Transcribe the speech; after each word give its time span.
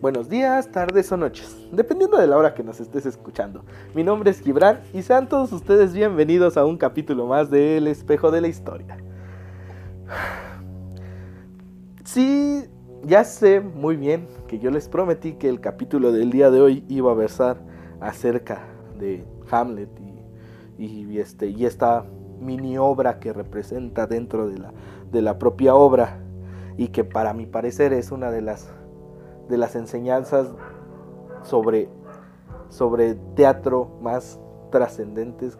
buenos 0.00 0.28
días, 0.28 0.70
tardes 0.70 1.10
o 1.10 1.16
noches, 1.16 1.56
dependiendo 1.72 2.18
de 2.18 2.26
la 2.26 2.36
hora 2.36 2.54
que 2.54 2.62
nos 2.62 2.80
estés 2.80 3.04
escuchando. 3.06 3.64
Mi 3.94 4.04
nombre 4.04 4.30
es 4.30 4.40
Gibran 4.40 4.80
y 4.92 5.02
sean 5.02 5.28
todos 5.28 5.52
ustedes 5.52 5.92
bienvenidos 5.92 6.56
a 6.56 6.64
un 6.64 6.78
capítulo 6.78 7.26
más 7.26 7.50
de 7.50 7.78
El 7.78 7.88
espejo 7.88 8.30
de 8.30 8.40
la 8.40 8.48
historia. 8.48 8.98
Sí, 12.04 12.64
ya 13.04 13.24
sé 13.24 13.60
muy 13.60 13.96
bien 13.96 14.28
que 14.46 14.58
yo 14.58 14.70
les 14.70 14.88
prometí 14.88 15.32
que 15.32 15.48
el 15.48 15.60
capítulo 15.60 16.12
del 16.12 16.30
día 16.30 16.50
de 16.50 16.60
hoy 16.60 16.84
iba 16.88 17.10
a 17.10 17.14
versar 17.14 17.58
acerca 18.00 18.60
de 18.98 19.24
Hamlet 19.50 19.90
y, 20.78 21.18
este, 21.18 21.52
esta 21.66 22.04
mini 22.40 22.78
obra 22.78 23.18
que 23.18 23.32
representa 23.32 24.06
dentro 24.06 24.48
de 24.48 25.22
la 25.22 25.38
propia 25.38 25.74
obra 25.74 26.20
y 26.76 26.88
que 26.88 27.02
para 27.02 27.34
mi 27.34 27.46
parecer 27.46 27.92
es 27.92 28.12
una 28.12 28.30
de 28.30 28.40
las, 28.40 28.70
de 29.48 29.58
las 29.58 29.74
enseñanzas 29.76 30.48
sobre, 31.42 31.88
sobre 32.68 33.14
teatro 33.34 33.90
más 34.02 34.38
trascendentes 34.70 35.58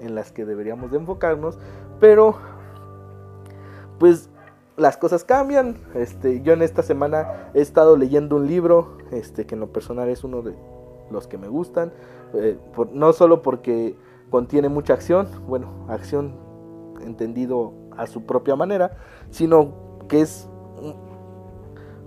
en 0.00 0.14
las 0.14 0.32
que 0.32 0.44
deberíamos 0.44 0.90
de 0.90 0.98
enfocarnos, 0.98 1.58
pero 2.00 2.36
pues 3.98 4.28
las 4.76 4.96
cosas 4.96 5.24
cambian. 5.24 5.76
Este, 5.94 6.42
yo 6.42 6.52
en 6.52 6.62
esta 6.62 6.82
semana 6.82 7.50
he 7.54 7.60
estado 7.60 7.96
leyendo 7.96 8.36
un 8.36 8.46
libro, 8.46 8.98
este, 9.10 9.46
que 9.46 9.54
en 9.54 9.60
lo 9.60 9.72
personal 9.72 10.08
es 10.08 10.22
uno 10.22 10.42
de 10.42 10.54
los 11.10 11.26
que 11.26 11.38
me 11.38 11.48
gustan, 11.48 11.92
eh, 12.34 12.58
no 12.92 13.12
solo 13.12 13.42
porque 13.42 13.96
contiene 14.30 14.68
mucha 14.68 14.94
acción, 14.94 15.28
bueno, 15.46 15.86
acción 15.88 16.34
entendido 17.00 17.72
a 17.96 18.06
su 18.06 18.26
propia 18.26 18.56
manera, 18.56 18.96
sino 19.30 19.72
que 20.08 20.20
es 20.20 20.48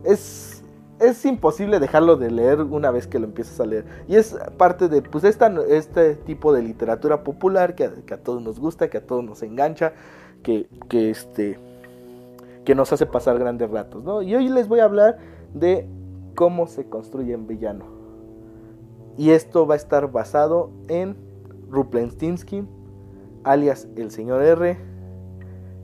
es 0.04 0.59
es 1.00 1.26
imposible 1.26 1.80
dejarlo 1.80 2.18
de 2.18 2.30
leer 2.30 2.62
una 2.62 2.92
vez 2.92 3.08
que 3.08 3.20
lo 3.20 3.26
empiezas 3.26 3.60
a 3.60 3.66
leer. 3.66 3.86
Y 4.08 4.16
es 4.16 4.38
parte 4.58 4.90
de 4.90 5.02
pues 5.02 5.24
esta, 5.24 5.48
este 5.68 6.16
tipo 6.16 6.54
de 6.54 6.62
literatura 6.62 7.24
popular 7.24 7.76
que, 7.76 7.86
a 7.86 8.18
todos 8.18 8.42
nos 8.42 8.60
gusta, 8.60 8.90
que 8.90 8.98
a 8.98 9.06
todos 9.06 9.24
nos 9.24 9.42
engancha, 9.44 9.94
que, 10.44 10.68
que, 10.90 11.10
este, 11.10 11.58
que 12.66 12.76
nos 12.76 12.92
hace 12.92 13.06
pasar 13.06 13.40
grandes 13.40 13.70
ratos. 13.70 14.04
¿no? 14.04 14.22
Y 14.22 14.36
hoy 14.36 14.50
les 14.50 14.68
voy 14.68 14.80
a 14.80 14.86
hablar 14.86 15.18
de 15.54 15.88
cómo 16.36 16.68
se 16.68 16.88
construye 16.88 17.36
un 17.36 17.48
villano. 17.48 17.86
Y 19.18 19.32
esto 19.32 19.68
va 19.68 19.74
a 19.74 19.78
estar 19.78 20.12
basado 20.12 20.72
en 20.88 21.16
Ruplenstiltskin, 21.70 22.68
alias 23.44 23.88
el 23.96 24.12
señor 24.12 24.42
R, 24.42 24.78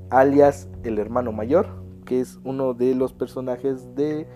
alias 0.10 0.70
el 0.84 1.00
hermano 1.00 1.32
mayor, 1.32 1.68
que 2.06 2.22
es 2.22 2.40
uno 2.44 2.74
de 2.74 2.96
los 2.96 3.14
personajes 3.14 3.96
de 3.96 4.28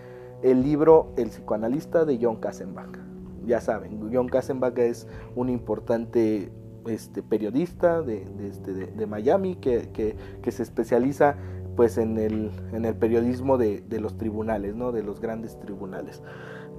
el 0.41 0.63
libro 0.63 1.13
El 1.17 1.29
psicoanalista 1.29 2.05
de 2.05 2.19
John 2.21 2.37
Kassenbach. 2.37 2.97
Ya 3.45 3.61
saben, 3.61 4.09
John 4.13 4.27
Kassenbach 4.27 4.77
es 4.77 5.07
un 5.35 5.49
importante 5.49 6.51
este, 6.87 7.23
periodista 7.23 8.01
de, 8.01 8.25
este, 8.47 9.05
Miami 9.05 9.55
que, 9.55 10.15
se 10.49 10.63
especializa 10.63 11.35
pues 11.75 11.97
en 11.97 12.17
el, 12.17 12.51
en 12.73 12.85
el 12.85 12.95
periodismo 12.95 13.57
de, 13.57 13.83
los 13.99 14.17
tribunales, 14.17 14.75
¿no? 14.75 14.91
de 14.91 15.03
los 15.03 15.19
grandes 15.19 15.59
tribunales. 15.59 16.21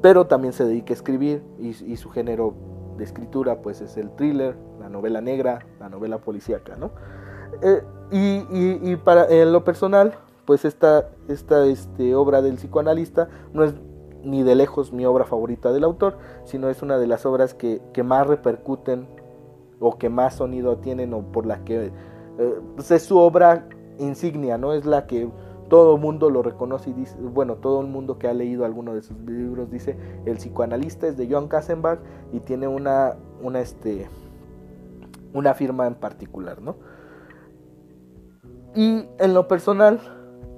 Pero 0.03 0.27
también 0.27 0.53
se 0.53 0.65
dedica 0.65 0.93
a 0.93 0.97
escribir 0.97 1.43
y, 1.59 1.97
su 1.97 2.11
género 2.11 2.55
de 2.97 3.05
escritura 3.05 3.63
pues 3.63 3.81
es 3.81 3.97
el 3.97 4.11
thriller, 4.11 4.57
la 4.79 4.89
novela 4.89 5.21
negra, 5.21 5.67
la 5.79 5.89
novela 5.89 6.19
policíaca. 6.19 6.77
¿no? 6.77 6.91
Eh, 7.63 7.83
y, 8.11 8.93
y, 8.93 8.97
para 8.97 9.27
en 9.27 9.53
lo 9.53 9.65
personal 9.65 10.15
pues 10.45 10.65
esta, 10.65 11.11
esta 11.29 11.65
este, 11.67 12.15
obra 12.15 12.43
del 12.43 12.57
psicoanalista 12.57 13.29
no 13.53 13.65
es 13.65 13.75
ni 14.25 14.43
de 14.43 14.55
lejos 14.55 14.93
mi 14.93 15.07
obra 15.07 15.25
favorita 15.25 15.73
del 15.73 15.85
autor, 15.85 16.19
sino 16.45 16.69
es 16.69 16.83
una 16.83 16.99
de 16.99 17.07
las 17.07 17.25
obras 17.27 17.55
que, 17.55 17.81
más 18.05 18.27
repercuten 18.27 19.07
o 19.79 19.97
que 19.97 20.09
más 20.09 20.35
sonido 20.35 20.77
tienen 20.79 21.15
o 21.15 21.23
por 21.23 21.47
la 21.47 21.65
que 21.65 21.91
eh, 22.39 22.61
pues 22.77 22.91
es 22.91 23.03
su 23.03 23.19
obra 23.19 23.67
insignia, 23.99 24.59
¿no? 24.59 24.73
Es 24.73 24.85
la 24.85 25.07
que 25.07 25.31
todo 25.69 25.95
el 25.95 26.01
mundo 26.01 26.31
lo 26.31 26.43
reconoce 26.43 26.91
y 26.91 26.93
dice, 26.93 27.17
bueno, 27.21 27.57
todo 27.57 27.81
el 27.81 27.87
mundo 27.87 28.19
que 28.19 28.29
ha 28.29 28.35
leído 28.35 28.65
alguno 28.65 28.95
de 28.95 29.03
sus 29.03 29.17
libros 29.21 29.71
dice, 29.71 29.97
el 30.27 30.37
psicoanalista 30.37 31.07
es 31.07 31.17
de 31.17 31.31
Joan 31.31 31.49
Kassenbach 31.49 32.01
y 32.33 32.41
tiene 32.41 32.67
una, 32.67 33.15
una, 33.41 33.61
este, 33.61 34.09
una 35.33 35.55
firma 35.55 35.87
en 35.87 35.95
particular, 35.95 36.61
¿no? 36.61 36.75
Y 38.75 39.05
en 39.19 39.35
lo 39.35 39.49
personal, 39.49 40.01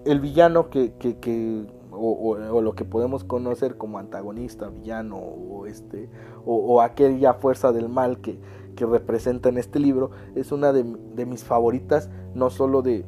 el 0.05 0.21
villano 0.21 0.71
que, 0.71 0.93
que, 0.95 1.67
o, 1.91 2.37
lo 2.61 2.75
que 2.75 2.85
podemos 2.85 3.25
conocer 3.25 3.77
como 3.77 3.99
antagonista, 3.99 4.69
villano, 4.69 5.17
o, 5.17 5.67
este, 5.67 6.09
o, 6.45 6.81
aquella 6.81 7.35
fuerza 7.35 7.73
del 7.73 7.89
mal 7.89 8.21
que, 8.21 8.39
que, 8.77 8.87
representa 8.87 9.49
en 9.49 9.59
este 9.59 9.79
libro, 9.79 10.11
es 10.35 10.53
una 10.53 10.73
de, 10.73 10.85
mis 11.27 11.45
favoritas, 11.45 12.11
no 12.35 12.51
solo 12.51 12.83
de, 12.83 13.05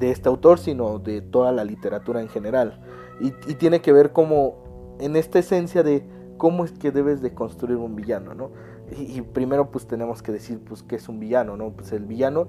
este 0.00 0.28
autor, 0.28 0.58
sino 0.58 0.98
de 0.98 1.20
toda 1.20 1.52
la 1.52 1.64
literatura 1.64 2.20
en 2.20 2.28
general. 2.28 2.80
Y, 3.20 3.30
tiene 3.54 3.80
que 3.80 3.92
ver 3.92 4.12
como 4.12 4.96
en 4.98 5.16
esta 5.16 5.38
esencia 5.38 5.82
de 5.82 6.04
cómo 6.38 6.64
es 6.64 6.72
que 6.72 6.90
debes 6.90 7.20
de 7.22 7.34
construir 7.34 7.76
un 7.76 7.94
villano, 7.94 8.34
¿no? 8.34 8.50
Y, 8.96 9.18
y 9.18 9.22
primero 9.22 9.70
pues 9.70 9.86
tenemos 9.86 10.22
que 10.22 10.32
decir 10.32 10.60
pues 10.64 10.82
qué 10.82 10.96
es 10.96 11.08
un 11.08 11.20
villano, 11.20 11.56
¿no? 11.56 11.70
Pues 11.70 11.92
el 11.92 12.04
villano, 12.04 12.48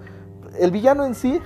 el 0.60 0.72
villano 0.72 1.06
en 1.06 1.14
sí 1.14 1.40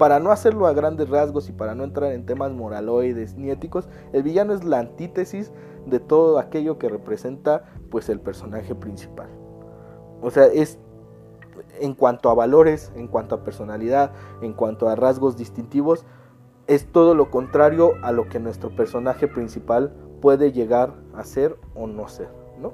para 0.00 0.18
no 0.18 0.30
hacerlo 0.30 0.66
a 0.66 0.72
grandes 0.72 1.10
rasgos 1.10 1.50
y 1.50 1.52
para 1.52 1.74
no 1.74 1.84
entrar 1.84 2.12
en 2.12 2.24
temas 2.24 2.52
moraloides 2.52 3.36
ni 3.36 3.50
éticos, 3.50 3.86
el 4.14 4.22
villano 4.22 4.54
es 4.54 4.64
la 4.64 4.78
antítesis 4.78 5.52
de 5.84 6.00
todo 6.00 6.38
aquello 6.38 6.78
que 6.78 6.88
representa 6.88 7.64
pues 7.90 8.08
el 8.08 8.18
personaje 8.18 8.74
principal. 8.74 9.28
O 10.22 10.30
sea, 10.30 10.46
es 10.46 10.78
en 11.80 11.92
cuanto 11.92 12.30
a 12.30 12.34
valores, 12.34 12.90
en 12.96 13.08
cuanto 13.08 13.34
a 13.34 13.44
personalidad, 13.44 14.12
en 14.40 14.54
cuanto 14.54 14.88
a 14.88 14.96
rasgos 14.96 15.36
distintivos, 15.36 16.06
es 16.66 16.90
todo 16.90 17.14
lo 17.14 17.30
contrario 17.30 17.92
a 18.02 18.10
lo 18.10 18.26
que 18.26 18.40
nuestro 18.40 18.74
personaje 18.74 19.28
principal 19.28 19.92
puede 20.22 20.50
llegar 20.50 20.94
a 21.14 21.24
ser 21.24 21.58
o 21.74 21.86
no 21.86 22.08
ser, 22.08 22.30
¿no? 22.58 22.72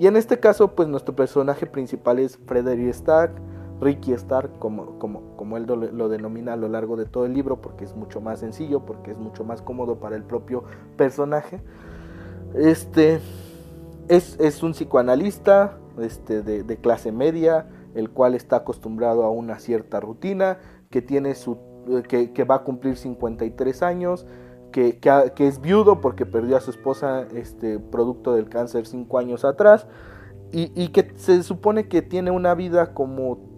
Y 0.00 0.08
en 0.08 0.16
este 0.16 0.40
caso, 0.40 0.74
pues 0.74 0.88
nuestro 0.88 1.14
personaje 1.14 1.66
principal 1.66 2.18
es 2.18 2.36
Frederick 2.38 2.88
Stark, 2.88 3.40
Ricky 3.80 4.12
Stark, 4.12 4.58
como, 4.58 4.98
como, 4.98 5.36
como 5.36 5.56
él 5.56 5.66
lo, 5.66 6.08
denomina 6.08 6.54
a 6.54 6.56
lo 6.56 6.68
largo 6.68 6.96
de 6.96 7.04
todo 7.04 7.26
el 7.26 7.34
libro, 7.34 7.60
porque 7.60 7.84
es 7.84 7.94
mucho 7.94 8.20
más 8.20 8.40
sencillo, 8.40 8.86
porque 8.86 9.10
es 9.10 9.18
mucho 9.18 9.44
más 9.44 9.60
cómodo 9.60 10.00
para 10.00 10.16
el 10.16 10.22
propio 10.22 10.64
personaje. 10.96 11.60
Este 12.54 13.20
es, 14.08 14.62
un 14.62 14.72
psicoanalista 14.72 15.78
este, 16.00 16.42
de, 16.42 16.76
clase 16.78 17.12
media, 17.12 17.68
el 17.94 18.10
cual 18.10 18.34
está 18.34 18.56
acostumbrado 18.56 19.24
a 19.24 19.30
una 19.30 19.58
cierta 19.58 20.00
rutina, 20.00 20.58
que, 20.90 21.02
tiene 21.02 21.34
su, 21.34 21.58
que, 22.08 22.44
va 22.44 22.56
a 22.56 22.64
cumplir 22.64 22.96
53 22.96 23.82
años, 23.82 24.26
que, 24.72 24.98
que, 24.98 25.46
es 25.46 25.60
viudo 25.60 26.00
porque 26.00 26.24
perdió 26.24 26.56
a 26.56 26.60
su 26.60 26.70
esposa 26.70 27.26
este, 27.34 27.78
producto 27.78 28.34
del 28.34 28.48
cáncer 28.48 28.86
5 28.86 29.18
años 29.18 29.44
atrás. 29.44 29.86
Y, 30.52 30.70
y, 30.80 30.88
que 30.88 31.12
se 31.16 31.42
supone 31.42 31.88
que 31.88 32.02
tiene 32.02 32.30
una 32.30 32.54
vida 32.54 32.94
como 32.94 33.55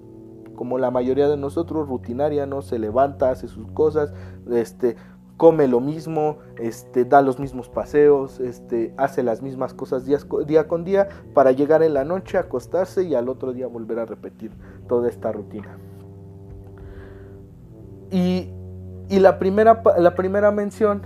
como 0.59 0.77
la 0.77 0.91
mayoría 0.91 1.29
de 1.29 1.37
nosotros, 1.37 1.87
rutinaria, 1.89 2.45
¿no? 2.45 2.63
Se 2.63 2.81
levanta, 2.81 3.31
hace 3.31 3.47
sus 3.47 3.69
cosas, 3.69 4.13
este, 4.51 4.97
come 5.37 5.69
lo 5.69 5.79
mismo, 5.79 6.39
este, 6.59 7.05
da 7.05 7.23
los 7.23 7.39
mismos 7.39 7.69
paseos, 7.69 8.41
este, 8.41 8.93
hace 8.97 9.23
las 9.23 9.41
mismas 9.41 9.73
cosas 9.73 10.05
día, 10.05 10.19
día 10.49 10.67
con 10.67 10.83
día 10.83 11.07
para 11.33 11.53
llegar 11.53 11.85
en 11.85 11.95
la 11.95 12.05
noche, 12.05 12.39
acostarse 12.39 13.05
y 13.05 13.15
al 13.15 13.29
otro 13.29 13.53
día 13.53 13.69
volver 13.69 14.01
a 14.01 14.05
repetir 14.05 14.51
toda 14.89 15.09
esta 15.09 15.31
rutina. 15.31 15.79
Y, 18.11 18.51
la, 19.11 19.39
primera, 19.39 19.81
la 19.97 20.17
primera 20.17 20.51
mención 20.51 21.03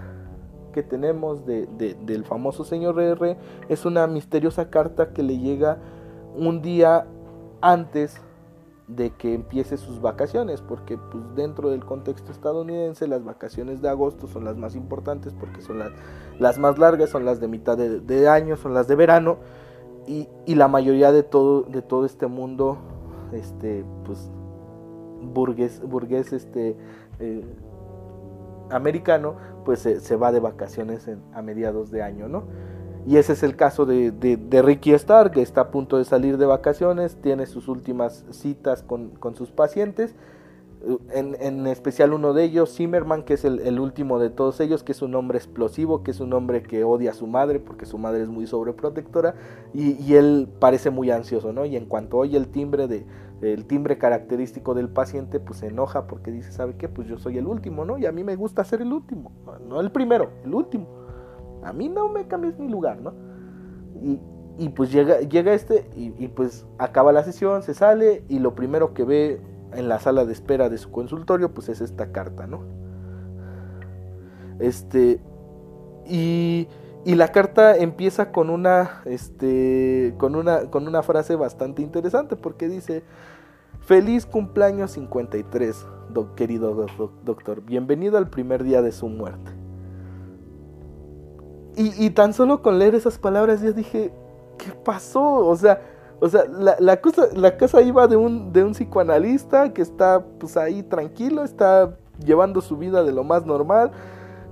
que 0.73 0.82
tenemos 0.82 1.44
de, 1.44 1.67
del 2.06 2.25
famoso 2.25 2.65
señor 2.65 2.99
R 2.99 3.37
es 3.69 3.85
una 3.85 4.06
misteriosa 4.06 4.71
carta 4.71 5.12
que 5.12 5.23
le 5.23 5.37
llega 5.37 5.76
un 6.35 6.62
día 6.62 7.06
antes 7.61 8.19
de 8.97 9.11
que 9.11 9.35
empiece 9.35 9.77
sus 9.77 10.00
vacaciones, 10.00 10.61
porque 10.61 10.99
pues 10.99 11.35
dentro 11.35 11.71
del 11.71 11.85
contexto 11.85 12.33
estadounidense 12.33 13.06
las 13.06 13.25
vacaciones 13.25 13.81
de 13.81 13.89
agosto 13.89 14.27
son 14.27 14.44
las 14.44 14.56
más 14.56 14.75
importantes 14.75 15.33
porque 15.33 15.62
son 15.62 15.79
las, 15.79 15.93
las 16.39 16.59
más 16.59 16.79
largas, 16.79 17.11
son 17.11 17.25
las 17.25 17.41
de 17.41 17.49
mitad 17.49 17.77
de, 17.77 18.29
año, 18.29 18.56
son 18.56 18.75
las 18.75 18.89
de 18.89 18.94
verano 18.94 19.39
y, 20.06 20.29
la 20.47 20.69
mayoría 20.69 21.12
de 21.12 21.23
todo, 21.23 21.62
de 21.62 21.81
todo 21.81 22.05
este 22.05 22.27
mundo, 22.27 22.79
este, 23.33 23.85
pues 24.05 24.31
burgués, 25.23 25.81
burgués 25.81 26.33
este, 26.33 26.77
eh, 27.21 27.45
americano, 28.71 29.37
pues 29.65 29.81
se, 29.81 30.00
se, 30.00 30.17
va 30.17 30.33
de 30.33 30.41
vacaciones 30.41 31.09
a 31.33 31.43
mediados 31.43 31.91
de 31.91 32.03
año, 32.03 32.29
¿no? 32.29 32.45
Y 33.06 33.16
ese 33.16 33.32
es 33.32 33.43
el 33.43 33.56
caso 33.56 33.84
de, 33.84 34.62
Ricky 34.62 34.93
Starr, 34.93 35.31
que 35.31 35.43
está 35.43 35.62
a 35.62 35.70
punto 35.70 35.99
de 35.99 36.04
salir 36.04 36.38
de 36.38 36.46
vacaciones, 36.46 37.16
tiene 37.16 37.46
sus 37.46 37.69
últimas 37.69 38.25
citas 38.31 38.82
con, 38.82 39.12
sus 39.34 39.50
pacientes 39.50 40.14
en, 41.12 41.66
especial 41.66 42.12
uno 42.12 42.32
de 42.32 42.44
ellos, 42.44 42.75
Zimmerman, 42.75 43.22
que 43.22 43.34
es 43.34 43.44
el, 43.44 43.78
último 43.78 44.19
de 44.19 44.31
todos 44.31 44.60
ellos, 44.60 44.82
que 44.82 44.93
es 44.93 45.02
un 45.02 45.14
hombre 45.14 45.38
explosivo, 45.38 46.02
que 46.02 46.10
es 46.10 46.20
un 46.20 46.32
hombre 46.32 46.62
que 46.62 46.84
odia 46.84 47.10
a 47.12 47.14
su 47.14 47.26
madre 47.26 47.60
porque 47.60 47.87
su 47.87 47.99
madre 47.99 48.22
es 48.22 48.28
muy 48.28 48.46
sobreprotectora 48.46 49.34
y, 49.72 50.14
él 50.14 50.49
parece 50.58 50.90
muy 50.90 51.10
ansioso, 51.10 51.52
¿no? 51.52 51.64
Y 51.64 51.76
en 51.76 51.87
cuanto 51.87 52.19
oye 52.19 52.37
el 52.37 52.49
timbre 52.49 52.88
de 52.88 53.06
el 53.40 53.64
timbre 53.64 53.99
característico 53.99 54.72
del 54.72 54.88
paciente, 54.88 55.40
pues 55.40 55.58
se 55.60 55.66
enoja 55.66 56.06
porque 56.06 56.31
dice, 56.31 56.52
¿sabe 56.52 56.76
qué? 56.76 56.88
Pues 56.88 57.08
yo 57.08 57.19
soy 57.19 57.38
el 57.38 57.49
último, 57.49 57.84
¿no? 57.84 57.99
Y 57.99 58.06
a 58.06 58.12
mí 58.12 58.22
me 58.22 58.37
gusta 58.37 58.62
ser 58.62 58.82
el 58.82 58.93
último, 58.93 59.32
no 59.69 59.81
el 59.81 59.90
primero, 59.90 60.31
el 60.44 60.54
último. 60.54 61.01
A 61.62 61.73
mí 61.73 61.88
no 61.88 62.09
me 62.09 62.26
cambies 62.26 62.59
mi 62.59 62.69
lugar, 62.69 63.00
¿no? 63.00 63.12
Y, 64.59 64.69
pues 64.70 64.93
llega, 64.93 65.20
llega 65.20 65.55
este 65.55 65.88
y, 65.97 66.12
y 66.23 66.29
pues 66.29 66.67
acaba 66.79 67.12
la 67.12 67.25
sesión, 67.25 67.62
se 67.62 67.73
sale 67.73 68.25
y 68.29 68.38
lo 68.38 68.55
primero 68.55 68.93
que 68.93 69.05
ve 69.05 69.41
en 69.75 69.88
la 69.88 69.99
sala 69.99 70.25
de 70.25 70.32
espera 70.32 70.69
de 70.69 70.79
su 70.79 70.91
consultorio, 70.91 71.55
pues 71.55 71.69
es 71.69 71.81
esta 71.81 72.12
carta, 72.12 72.47
¿no? 72.47 72.61
Este, 74.59 75.20
y, 76.06 76.69
y 77.05 77.14
la 77.14 77.29
carta 77.29 77.76
empieza 77.76 78.32
con 78.32 78.50
una, 78.50 79.03
este, 79.05 80.14
con 80.19 80.35
una, 80.35 80.70
con 80.70 80.87
una 80.87 81.03
frase 81.03 81.37
bastante 81.37 81.82
interesante, 81.82 82.37
porque 82.37 82.69
dice, 82.69 83.03
feliz 83.81 84.26
cumpleaños 84.26 84.93
53, 84.93 85.87
querido 86.37 86.87
doctor, 87.25 87.62
bienvenido 87.62 88.19
al 88.19 88.29
primer 88.29 88.62
día 88.62 88.82
de 88.82 88.93
su 88.93 89.09
muerte. 89.09 89.51
Y, 91.75 92.11
tan 92.11 92.35
solo 92.35 92.61
con 92.61 92.79
leer 92.79 92.95
esas 92.95 93.17
palabras 93.17 93.63
ya 93.63 93.73
dije, 93.73 94.13
¿qué 94.59 94.73
pasó? 94.85 95.47
O 95.47 95.57
sea, 95.57 95.81
o 96.21 96.29
sea, 96.29 96.45
la, 96.45 96.77
la, 96.79 97.01
cosa, 97.01 97.29
la 97.35 97.57
cosa 97.57 97.81
iba 97.81 98.07
de 98.07 98.17
un, 98.17 98.53
de 98.53 98.63
un 98.63 98.73
psicoanalista 98.73 99.73
que 99.73 99.81
está 99.81 100.23
pues 100.39 100.57
ahí 100.57 100.83
tranquilo, 100.83 101.43
está 101.45 101.97
llevando 102.25 102.61
su 102.61 102.77
vida 102.77 103.03
de 103.03 103.13
lo 103.13 103.25
más 103.25 103.47
normal, 103.47 103.91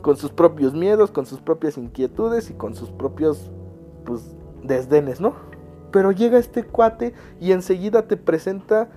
con 0.03 0.17
sus 0.17 0.33
propios 0.33 0.73
miedos, 0.73 1.11
con 1.11 1.27
sus 1.27 1.41
propias 1.41 1.77
inquietudes 1.77 2.51
y 2.51 2.55
con 2.55 2.75
sus 2.75 2.91
propios 2.91 3.51
pues 4.05 4.35
desdenes, 4.63 5.21
¿no? 5.21 5.35
Pero 5.91 6.13
llega 6.13 6.39
este 6.39 6.65
cuate 6.65 7.15
y 7.39 7.53
enseguida 7.53 8.07
te 8.07 8.17
presenta 8.17 8.89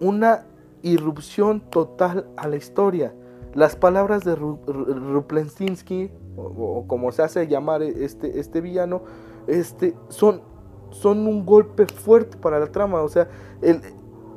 una 0.00 0.46
irrupción 0.82 1.60
total 1.60 2.26
a 2.36 2.48
la 2.48 2.56
historia. 2.56 3.14
Las 3.54 3.76
palabras 3.76 4.24
de 4.24 4.34
Ruplensky, 4.34 6.10
o, 6.36 6.84
como 6.86 7.12
se 7.12 7.22
hace 7.22 7.46
llamar 7.46 7.82
este, 7.82 8.40
este 8.40 8.60
villano, 8.60 9.02
este, 9.46 9.94
son 10.08 10.54
son 10.94 11.26
un 11.26 11.44
golpe 11.44 11.86
fuerte 11.86 12.36
para 12.38 12.58
la 12.58 12.66
trama. 12.66 13.02
O 13.02 13.08
sea, 13.08 13.28
el, 13.60 13.80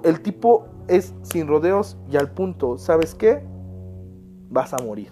el 0.03 0.21
tipo 0.21 0.65
es 0.88 1.13
sin 1.21 1.47
rodeos 1.47 1.97
y 2.09 2.17
al 2.17 2.31
punto. 2.31 2.77
¿Sabes 2.77 3.15
qué? 3.15 3.44
Vas 4.49 4.73
a 4.73 4.77
morir. 4.83 5.11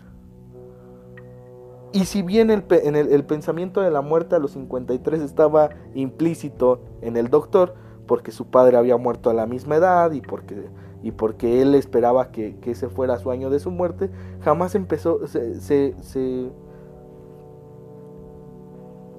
Y 1.93 2.05
si 2.05 2.23
bien 2.23 2.51
el, 2.51 2.65
el, 2.69 3.23
pensamiento 3.23 3.79
de 3.79 3.89
la 3.89 4.01
muerte 4.01 4.35
a 4.35 4.39
los 4.39 4.51
53 4.51 5.21
estaba 5.21 5.69
implícito 5.93 6.81
en 7.01 7.15
el 7.15 7.29
doctor, 7.29 7.75
porque 8.05 8.31
su 8.31 8.47
padre 8.47 8.75
había 8.75 8.97
muerto 8.97 9.29
a 9.29 9.33
la 9.33 9.45
misma 9.45 9.77
edad 9.77 10.11
y 10.11 10.19
porque, 10.19 10.67
y 11.03 11.11
porque 11.11 11.61
él 11.61 11.73
esperaba 11.73 12.31
que, 12.31 12.57
ese 12.65 12.89
fuera 12.89 13.17
su 13.17 13.31
año 13.31 13.49
de 13.49 13.59
su 13.59 13.71
muerte, 13.71 14.09
jamás 14.41 14.75
empezó, 14.75 15.25
se, 15.25 15.61
se, 15.61 16.51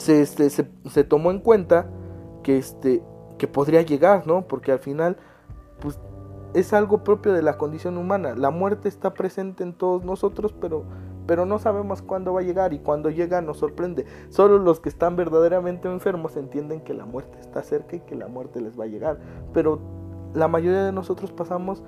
se, 0.06 0.22
este, 0.22 0.50
se 0.50 1.04
tomó 1.04 1.30
en 1.30 1.40
cuenta 1.40 1.88
que 2.42 2.58
este 2.58 3.02
que 3.38 3.48
podría 3.48 3.82
llegar, 3.82 4.26
¿no? 4.26 4.46
Porque 4.46 4.72
al 4.72 4.78
final 4.78 5.18
pues 5.80 5.98
es 6.54 6.72
algo 6.72 7.04
propio 7.04 7.34
de 7.34 7.42
la 7.42 7.58
condición 7.58 7.98
humana. 7.98 8.34
La 8.34 8.50
muerte 8.50 8.88
está 8.88 9.12
presente 9.12 9.62
en 9.62 9.74
todos 9.74 10.04
nosotros, 10.04 10.54
pero 10.58 10.84
pero 11.26 11.44
no 11.44 11.58
sabemos 11.58 12.02
cuándo 12.02 12.32
va 12.32 12.40
a 12.40 12.44
llegar 12.44 12.72
y 12.72 12.78
cuando 12.78 13.10
llega 13.10 13.42
nos 13.42 13.58
sorprende. 13.58 14.06
Solo 14.30 14.58
los 14.58 14.78
que 14.78 14.88
están 14.88 15.16
verdaderamente 15.16 15.88
enfermos 15.88 16.36
entienden 16.36 16.80
que 16.80 16.94
la 16.94 17.04
muerte 17.04 17.38
está 17.40 17.62
cerca 17.62 17.96
y 17.96 18.00
que 18.00 18.14
la 18.14 18.28
muerte 18.28 18.60
les 18.60 18.78
va 18.78 18.84
a 18.84 18.88
llegar, 18.88 19.18
pero 19.52 19.80
la 20.34 20.46
mayoría 20.46 20.84
de 20.84 20.92
nosotros 20.92 21.32
pasamos 21.32 21.82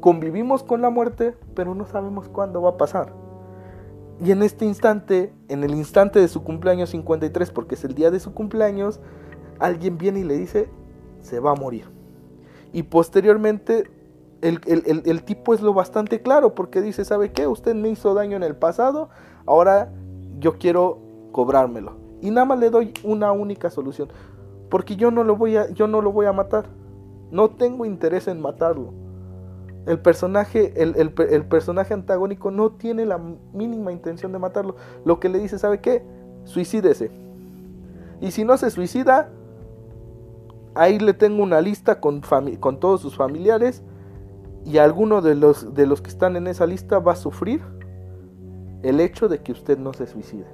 convivimos 0.00 0.62
con 0.62 0.80
la 0.80 0.90
muerte, 0.90 1.34
pero 1.54 1.74
no 1.74 1.86
sabemos 1.86 2.28
cuándo 2.28 2.62
va 2.62 2.70
a 2.70 2.76
pasar. 2.76 3.12
Y 4.24 4.32
en 4.32 4.42
este 4.42 4.64
instante, 4.64 5.32
en 5.48 5.62
el 5.62 5.74
instante 5.74 6.18
de 6.18 6.28
su 6.28 6.42
cumpleaños 6.42 6.90
53, 6.90 7.50
porque 7.52 7.76
es 7.76 7.84
el 7.84 7.94
día 7.94 8.10
de 8.10 8.18
su 8.18 8.34
cumpleaños, 8.34 9.00
alguien 9.60 9.96
viene 9.96 10.20
y 10.20 10.24
le 10.24 10.36
dice, 10.36 10.68
se 11.20 11.40
va 11.40 11.52
a 11.52 11.54
morir. 11.54 11.84
Y 12.72 12.82
posteriormente 12.84 13.90
el, 14.40 15.22
tipo 15.24 15.54
es 15.54 15.60
lo 15.60 15.74
bastante 15.74 16.22
claro 16.22 16.54
porque 16.54 16.80
dice, 16.80 17.04
¿sabe 17.04 17.32
qué? 17.32 17.46
Usted 17.46 17.74
me 17.74 17.88
hizo 17.88 18.14
daño 18.14 18.36
en 18.36 18.42
el 18.42 18.56
pasado, 18.56 19.08
ahora 19.46 19.92
yo 20.38 20.58
quiero 20.58 20.98
cobrármelo. 21.32 21.96
Y 22.20 22.30
nada 22.30 22.44
más 22.44 22.58
le 22.58 22.70
doy 22.70 22.92
una 23.04 23.32
única 23.32 23.70
solución, 23.70 24.08
porque 24.68 24.96
yo 24.96 25.10
no 25.10 25.24
lo 25.24 25.36
voy 25.36 25.56
a, 25.56 25.70
yo 25.70 25.86
no 25.86 26.02
lo 26.02 26.12
voy 26.12 26.26
a 26.26 26.32
matar. 26.32 26.66
No 27.30 27.50
tengo 27.50 27.84
interés 27.84 28.26
en 28.28 28.40
matarlo. 28.40 28.92
El 29.88 30.00
personaje, 30.00 30.80
el, 30.82 30.94
el, 30.96 31.44
personaje 31.46 31.94
antagónico 31.94 32.50
no 32.50 32.72
tiene 32.72 33.06
la 33.06 33.18
mínima 33.18 33.90
intención 33.90 34.32
de 34.32 34.38
matarlo. 34.38 34.76
Lo 35.04 35.18
que 35.18 35.28
le 35.28 35.38
dice, 35.38 35.58
¿sabe 35.58 35.80
qué? 35.80 36.02
Suicídese. 36.44 37.10
Y 38.20 38.30
si 38.30 38.44
no 38.44 38.56
se 38.58 38.70
suicida, 38.70 39.30
Ahí 40.78 41.00
le 41.00 41.12
tengo 41.12 41.42
una 41.42 41.60
lista 41.60 42.00
con, 42.00 42.22
con 42.60 42.78
todos 42.78 43.00
sus 43.00 43.16
familiares 43.16 43.82
y 44.64 44.78
alguno 44.78 45.22
de 45.22 45.34
los, 45.34 45.74
de 45.74 45.88
los 45.88 46.00
que 46.00 46.08
están 46.08 46.36
en 46.36 46.46
esa 46.46 46.66
lista 46.66 47.00
va 47.00 47.12
a 47.12 47.16
sufrir 47.16 47.60
el 48.84 49.00
hecho 49.00 49.28
de 49.28 49.40
que 49.42 49.50
usted 49.50 49.76
no 49.76 49.92
se 49.92 50.06
suicide. 50.06 50.46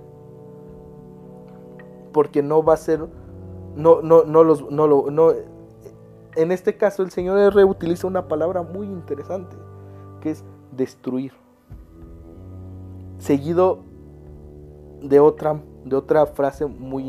Porque 2.10 2.42
no 2.42 2.64
va 2.64 2.72
a 2.72 2.78
ser, 2.78 3.06
no, 3.76 4.00
no, 4.00 4.25
no 4.25 4.44
los, 4.44 4.70
no 4.70 4.87
lo, 4.87 5.10
no, 5.10 5.32
en 6.36 6.52
este 6.52 6.76
caso 6.76 7.02
el 7.02 7.10
señor 7.10 7.38
R 7.38 7.64
utiliza 7.64 8.06
una 8.06 8.28
palabra 8.28 8.62
muy 8.62 8.86
interesante, 8.86 9.56
que 10.20 10.31
es 10.31 10.44
destruir. 10.72 11.32
Seguido 13.19 13.81
de 15.02 15.20
otra, 15.20 15.60
de 15.84 15.96
otra 15.96 16.26
frase 16.26 16.66
muy, 16.66 17.06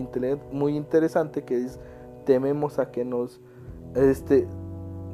interesante 0.75 1.43
que 1.43 1.65
es 1.65 1.79
tememos 2.25 2.79
a 2.79 2.91
que 2.91 3.05
nos 3.05 3.39
este 3.95 4.47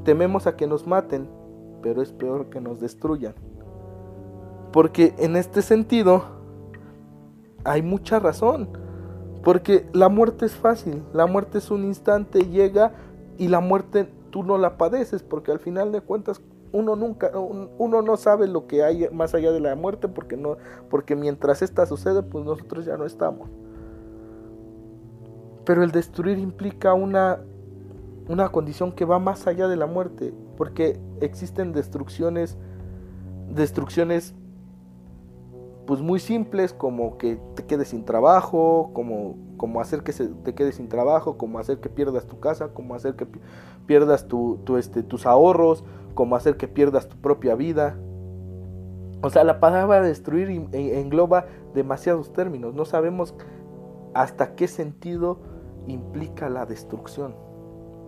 tememos 0.04 0.48
a 0.48 0.56
que 0.56 0.66
nos 0.66 0.88
maten, 0.88 1.28
pero 1.82 2.02
es 2.02 2.12
peor 2.12 2.50
que 2.50 2.60
nos 2.60 2.80
destruyan. 2.80 3.36
Porque 4.72 5.14
en 5.20 5.36
este 5.36 5.62
sentido 5.62 6.24
hay 7.64 7.82
mucha 7.82 8.20
razón. 8.20 8.70
Porque 9.44 9.88
la 9.94 10.08
muerte 10.08 10.46
es 10.46 10.54
fácil, 10.54 11.04
la 11.14 11.26
muerte 11.26 11.58
es 11.58 11.72
un 11.72 11.84
instante, 11.84 12.46
llega 12.46 12.94
y 13.42 13.48
la 13.48 13.60
muerte 13.60 14.08
tú 14.30 14.44
no 14.44 14.60
la 14.60 14.78
padeces, 14.78 15.24
porque 15.24 15.52
al 15.52 15.58
final 15.58 15.92
de 15.92 16.02
cuentas 16.02 16.44
uno 16.72 16.96
nunca, 16.96 17.32
uno 17.36 18.04
no 18.04 18.16
sabe 18.16 18.48
lo 18.48 18.68
que 18.68 18.84
hay 18.84 19.10
más 19.12 19.34
allá 19.34 19.52
de 19.52 19.60
la 19.60 19.74
muerte, 19.76 20.08
porque 20.08 20.38
no, 20.38 20.58
porque 20.92 21.16
mientras 21.16 21.64
esta 21.64 21.88
sucede, 21.88 22.22
pues 22.22 22.46
nosotros 22.46 22.86
ya 22.86 22.98
no 22.98 23.06
estamos. 23.06 23.50
Pero 25.66 25.84
el 25.84 25.90
destruir 25.90 26.38
implica 26.38 26.94
una, 26.94 27.40
una 28.28 28.50
condición 28.50 28.92
que 28.92 29.06
va 29.06 29.18
más 29.18 29.48
allá 29.48 29.68
de 29.68 29.76
la 29.76 29.88
muerte, 29.88 30.36
porque 30.56 31.00
existen 31.20 31.74
destrucciones, 31.74 32.60
destrucciones 33.50 34.36
pues 35.92 36.00
muy 36.00 36.22
simples 36.22 36.72
como 36.72 37.18
que 37.18 37.38
te 37.54 37.66
quedes 37.66 37.90
sin 37.90 38.06
trabajo, 38.06 38.92
como, 38.94 39.36
como 39.58 39.82
hacer 39.82 40.04
que 40.04 40.14
se 40.14 40.30
te 40.30 40.56
quedes 40.56 40.76
sin 40.76 40.88
trabajo, 40.88 41.38
como 41.38 41.60
hacer 41.60 41.82
que 41.82 41.90
pierdas 41.90 42.28
tu 42.28 42.40
casa, 42.40 42.70
como 42.70 42.96
hacer 42.96 43.18
que 43.18 43.28
pierdas 43.88 44.26
este, 44.78 45.04
tus 45.04 45.26
ahorros, 45.26 45.84
como 46.14 46.38
hacer 46.38 46.56
que 46.56 46.70
pierdas 46.70 47.10
tu 47.10 47.18
propia 47.18 47.56
vida. 47.56 47.98
O 49.22 49.30
sea, 49.30 49.44
la 49.44 49.60
palabra 49.60 50.02
destruir 50.02 50.70
engloba 50.72 51.48
demasiados 51.74 52.32
términos. 52.32 52.74
No 52.74 52.86
sabemos 52.86 53.36
hasta 54.14 54.56
qué 54.56 54.70
sentido 54.70 55.40
implica 55.88 56.48
la 56.48 56.66
destrucción, 56.66 57.36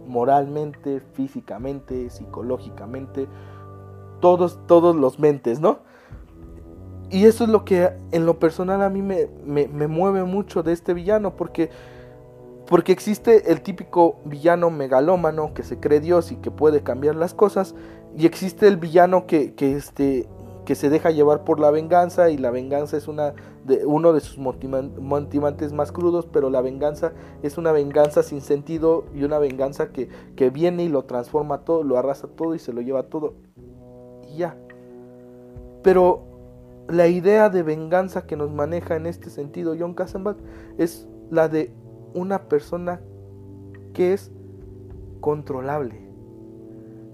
moralmente, 0.07 1.01
físicamente, 1.01 2.09
psicológicamente, 2.09 3.27
todos, 4.21 4.57
todos 4.67 4.95
los 4.95 5.19
mentes, 5.19 5.59
¿no? 5.59 5.79
Y 7.13 7.25
eso 7.27 7.43
es 7.43 7.51
lo 7.51 7.63
que 7.63 7.91
en 8.11 8.25
lo 8.25 8.39
personal 8.39 8.81
a 8.81 8.89
mí 8.89 9.03
me, 9.03 9.27
me, 9.45 9.87
mueve 9.87 10.23
mucho 10.23 10.63
de 10.63 10.73
este 10.73 10.95
villano, 10.95 11.35
porque, 11.35 11.69
porque 12.65 12.91
existe 12.91 13.51
el 13.51 13.61
típico 13.61 14.15
villano 14.25 14.71
megalómano 14.71 15.53
que 15.53 15.61
se 15.61 15.79
cree 15.79 15.99
Dios 15.99 16.31
y 16.31 16.37
que 16.37 16.49
puede 16.49 16.81
cambiar 16.81 17.15
las 17.15 17.35
cosas, 17.35 17.75
y 18.17 18.25
existe 18.25 18.67
el 18.67 18.77
villano 18.77 19.27
que, 19.27 19.53
que, 19.53 19.75
este, 19.75 20.27
que 20.65 20.73
se 20.73 20.89
deja 20.89 21.11
llevar 21.11 21.43
por 21.43 21.59
la 21.59 21.69
venganza 21.69 22.31
y 22.31 22.37
la 22.39 22.49
venganza 22.49 22.97
es 22.97 23.07
una 23.07 23.35
de, 23.63 23.85
uno 23.85 24.11
de 24.11 24.19
sus 24.19 24.39
motivantes 24.39 25.71
más 25.71 25.91
crudos, 25.91 26.25
pero 26.25 26.49
la 26.49 26.61
venganza 26.61 27.13
es 27.43 27.59
una 27.59 27.71
venganza 27.71 28.23
sin 28.23 28.41
sentido 28.41 29.05
y 29.13 29.23
una 29.23 29.37
venganza 29.37 29.89
que, 29.89 30.09
que 30.35 30.49
viene 30.49 30.85
y 30.85 30.89
lo 30.89 31.03
transforma 31.03 31.59
todo, 31.59 31.83
lo 31.83 31.95
arrasa 31.95 32.27
todo 32.27 32.55
y 32.55 32.59
se 32.59 32.73
lo 32.73 32.81
lleva 32.81 33.03
todo. 33.03 33.35
y 34.27 34.37
ya. 34.37 34.57
Pero 35.83 36.32
la 36.87 37.07
idea 37.07 37.49
de 37.49 37.63
venganza 37.63 38.25
que 38.25 38.35
nos 38.35 38.51
maneja 38.51 38.95
en 38.95 39.05
este 39.05 39.29
sentido 39.29 39.75
John 39.77 39.93
Kassenbach 39.93 40.37
es 40.77 41.07
la 41.29 41.47
de 41.47 41.73
una 42.13 42.43
persona 42.47 43.01
que 43.93 44.13
es 44.13 44.31
controlable, 45.21 46.09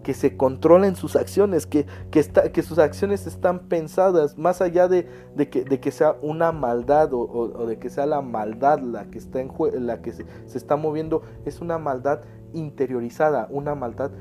que 0.04 0.14
se 0.14 0.36
controla 0.36 0.88
en 0.88 0.96
sus 0.96 1.16
acciones, 1.16 1.68
que, 1.68 1.86
que, 2.10 2.20
está, 2.20 2.52
que 2.52 2.64
sus 2.64 2.80
acciones 2.80 3.28
están 3.28 3.68
pensadas 3.68 4.38
más 4.38 4.62
allá 4.62 4.88
de, 4.88 5.08
de, 5.36 5.50
que, 5.50 5.64
de 5.64 5.80
que, 5.80 5.92
sea 5.92 6.16
una 6.22 6.52
maldad 6.52 7.10
o, 7.14 7.66
de 7.68 7.78
que 7.78 7.90
sea 7.90 8.06
la 8.06 8.22
maldad 8.22 8.80
la 8.80 9.10
que 9.12 9.20
está 9.20 9.40
en 9.40 9.52
la 9.86 10.02
que 10.02 10.14
se 10.14 10.26
está 10.58 10.76
moviendo, 10.76 11.22
es 11.46 11.62
una 11.62 11.78
maldad 11.78 12.22
interiorizada, 12.54 13.48
una 13.52 13.76
maldad 13.76 14.12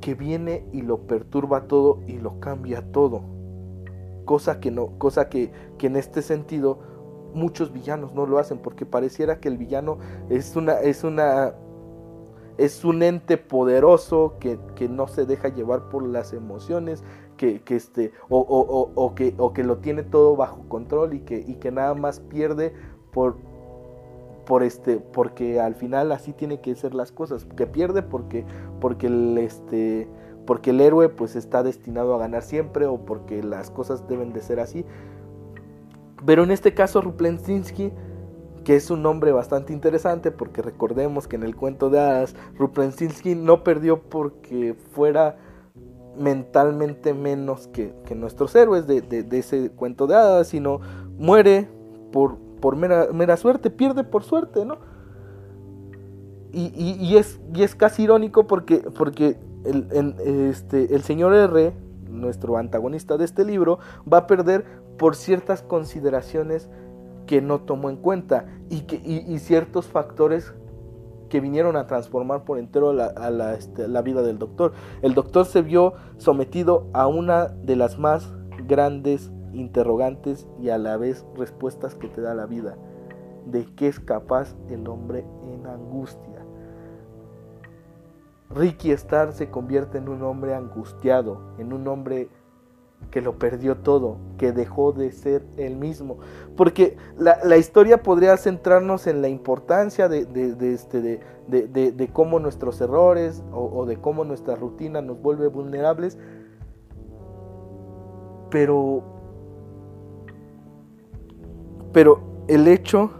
que 0.00 0.14
viene 0.14 0.66
y 0.72 0.82
lo 0.82 1.06
perturba 1.06 1.66
todo 1.66 2.00
y 2.06 2.18
lo 2.18 2.38
cambia 2.40 2.92
todo. 2.92 3.39
Cosa 4.24 4.60
que 4.60 4.70
no, 4.70 4.98
cosa 4.98 5.28
que, 5.28 5.50
que 5.78 5.86
en 5.86 5.96
este 5.96 6.22
sentido 6.22 6.78
muchos 7.34 7.72
villanos 7.72 8.12
no 8.14 8.26
lo 8.26 8.38
hacen 8.38 8.58
porque 8.58 8.86
pareciera 8.86 9.40
que 9.40 9.48
el 9.48 9.56
villano 9.56 9.98
es 10.28 10.56
una 10.56 10.74
es 10.80 11.04
una 11.04 11.54
es 12.58 12.84
un 12.84 13.02
ente 13.02 13.38
poderoso 13.38 14.34
que, 14.38 14.58
que 14.74 14.88
no 14.88 15.08
se 15.08 15.24
deja 15.24 15.48
llevar 15.48 15.88
por 15.88 16.06
las 16.06 16.32
emociones 16.32 17.02
que, 17.36 17.62
que 17.62 17.76
este 17.76 18.12
o, 18.28 18.38
o, 18.38 18.92
o, 18.94 19.14
que, 19.14 19.34
o 19.38 19.52
que 19.54 19.64
lo 19.64 19.78
tiene 19.78 20.02
todo 20.02 20.36
bajo 20.36 20.68
control 20.68 21.14
y 21.14 21.20
que, 21.20 21.38
y 21.38 21.54
que 21.54 21.70
nada 21.70 21.94
más 21.94 22.20
pierde 22.20 22.74
por 23.12 23.36
por 24.44 24.62
este 24.62 24.96
porque 24.96 25.60
al 25.60 25.74
final 25.74 26.12
así 26.12 26.32
tiene 26.32 26.60
que 26.60 26.74
ser 26.74 26.92
las 26.92 27.12
cosas 27.12 27.44
que 27.44 27.66
pierde 27.66 28.02
porque 28.02 28.44
porque 28.80 29.06
el 29.06 29.38
este 29.38 30.08
porque 30.50 30.70
el 30.70 30.80
héroe 30.80 31.08
pues 31.08 31.36
está 31.36 31.62
destinado 31.62 32.12
a 32.12 32.18
ganar 32.18 32.42
siempre 32.42 32.86
o 32.86 32.98
porque 32.98 33.40
las 33.40 33.70
cosas 33.70 34.08
deben 34.08 34.32
de 34.32 34.42
ser 34.42 34.58
así 34.58 34.84
pero 36.26 36.42
en 36.42 36.50
este 36.50 36.74
caso 36.74 37.00
Ruplensinski 37.00 37.92
que 38.64 38.74
es 38.74 38.90
un 38.90 39.00
nombre 39.00 39.30
bastante 39.30 39.72
interesante 39.72 40.32
porque 40.32 40.60
recordemos 40.60 41.28
que 41.28 41.36
en 41.36 41.44
el 41.44 41.54
cuento 41.54 41.88
de 41.88 42.00
hadas 42.00 42.34
Ruplensinski 42.58 43.36
no 43.36 43.62
perdió 43.62 44.00
porque 44.00 44.74
fuera 44.74 45.36
mentalmente 46.18 47.14
menos 47.14 47.68
que, 47.68 47.94
que 48.04 48.16
nuestros 48.16 48.52
héroes 48.56 48.88
de, 48.88 49.02
de, 49.02 49.22
de, 49.22 49.38
ese 49.38 49.70
cuento 49.70 50.08
de 50.08 50.16
hadas, 50.16 50.48
sino 50.48 50.80
muere 51.16 51.68
por, 52.10 52.38
por 52.60 52.74
mera, 52.74 53.06
mera, 53.12 53.36
suerte, 53.36 53.70
pierde 53.70 54.02
por 54.02 54.24
suerte, 54.24 54.64
¿no? 54.64 54.78
Y, 56.52 56.72
y, 56.74 56.96
y, 57.00 57.18
es, 57.18 57.38
y 57.54 57.62
es 57.62 57.76
casi 57.76 58.02
irónico 58.02 58.48
porque, 58.48 58.78
porque 58.98 59.38
este, 59.64 60.94
el 60.94 61.02
señor 61.02 61.34
R, 61.34 61.72
nuestro 62.08 62.56
antagonista 62.56 63.16
de 63.16 63.24
este 63.24 63.44
libro, 63.44 63.78
va 64.10 64.18
a 64.18 64.26
perder 64.26 64.64
por 64.98 65.16
ciertas 65.16 65.62
consideraciones 65.62 66.68
que 67.26 67.40
no 67.40 67.60
tomó 67.60 67.90
en 67.90 67.96
cuenta 67.96 68.46
y, 68.68 68.80
que, 68.82 68.96
y, 68.96 69.38
ciertos 69.38 69.86
factores 69.86 70.52
que 71.28 71.40
vinieron 71.40 71.76
a 71.76 71.86
transformar 71.86 72.44
por 72.44 72.58
entero 72.58 72.92
la, 72.92 73.54
este, 73.54 73.86
la, 73.86 74.02
vida 74.02 74.22
del 74.22 74.38
doctor. 74.38 74.72
El 75.00 75.14
doctor 75.14 75.46
se 75.46 75.62
vio 75.62 75.94
sometido 76.18 76.88
a 76.92 77.06
una 77.06 77.46
de 77.46 77.76
las 77.76 77.98
más 77.98 78.34
grandes 78.66 79.30
interrogantes 79.52 80.48
y 80.60 80.70
a 80.70 80.78
la 80.78 80.96
vez 80.96 81.24
respuestas 81.36 81.94
que 81.94 82.08
te 82.08 82.20
da 82.20 82.34
la 82.34 82.46
vida. 82.46 82.76
De 83.46 83.64
qué 83.76 83.86
es 83.86 84.00
capaz 84.00 84.56
el 84.68 84.88
hombre 84.88 85.24
en 85.44 85.66
angustia. 85.66 86.39
Ricky 88.50 88.90
Starr 88.92 89.32
se 89.32 89.48
convierte 89.48 89.98
en 89.98 90.08
un 90.08 90.22
hombre 90.22 90.54
angustiado, 90.54 91.40
en 91.58 91.72
un 91.72 91.86
hombre 91.86 92.28
que 93.10 93.20
lo 93.20 93.38
perdió 93.38 93.76
todo, 93.76 94.18
que 94.38 94.52
dejó 94.52 94.92
de 94.92 95.10
ser 95.12 95.44
el 95.56 95.76
mismo. 95.76 96.18
Porque 96.56 96.96
la, 97.16 97.56
historia 97.56 98.02
podría 98.02 98.36
centrarnos 98.36 99.06
en 99.06 99.22
la 99.22 99.28
importancia 99.28 100.08
de, 100.08 100.26
este, 100.74 101.00
de, 101.48 102.10
cómo 102.12 102.38
nuestros 102.40 102.80
errores 102.80 103.42
o, 103.52 103.86
de 103.86 103.96
cómo 103.96 104.24
nuestra 104.24 104.54
rutina 104.54 105.00
nos 105.00 105.20
vuelve 105.20 105.48
vulnerables. 105.48 106.18
Pero, 108.50 109.02
pero 111.92 112.20
el 112.48 112.66
hecho 112.68 113.12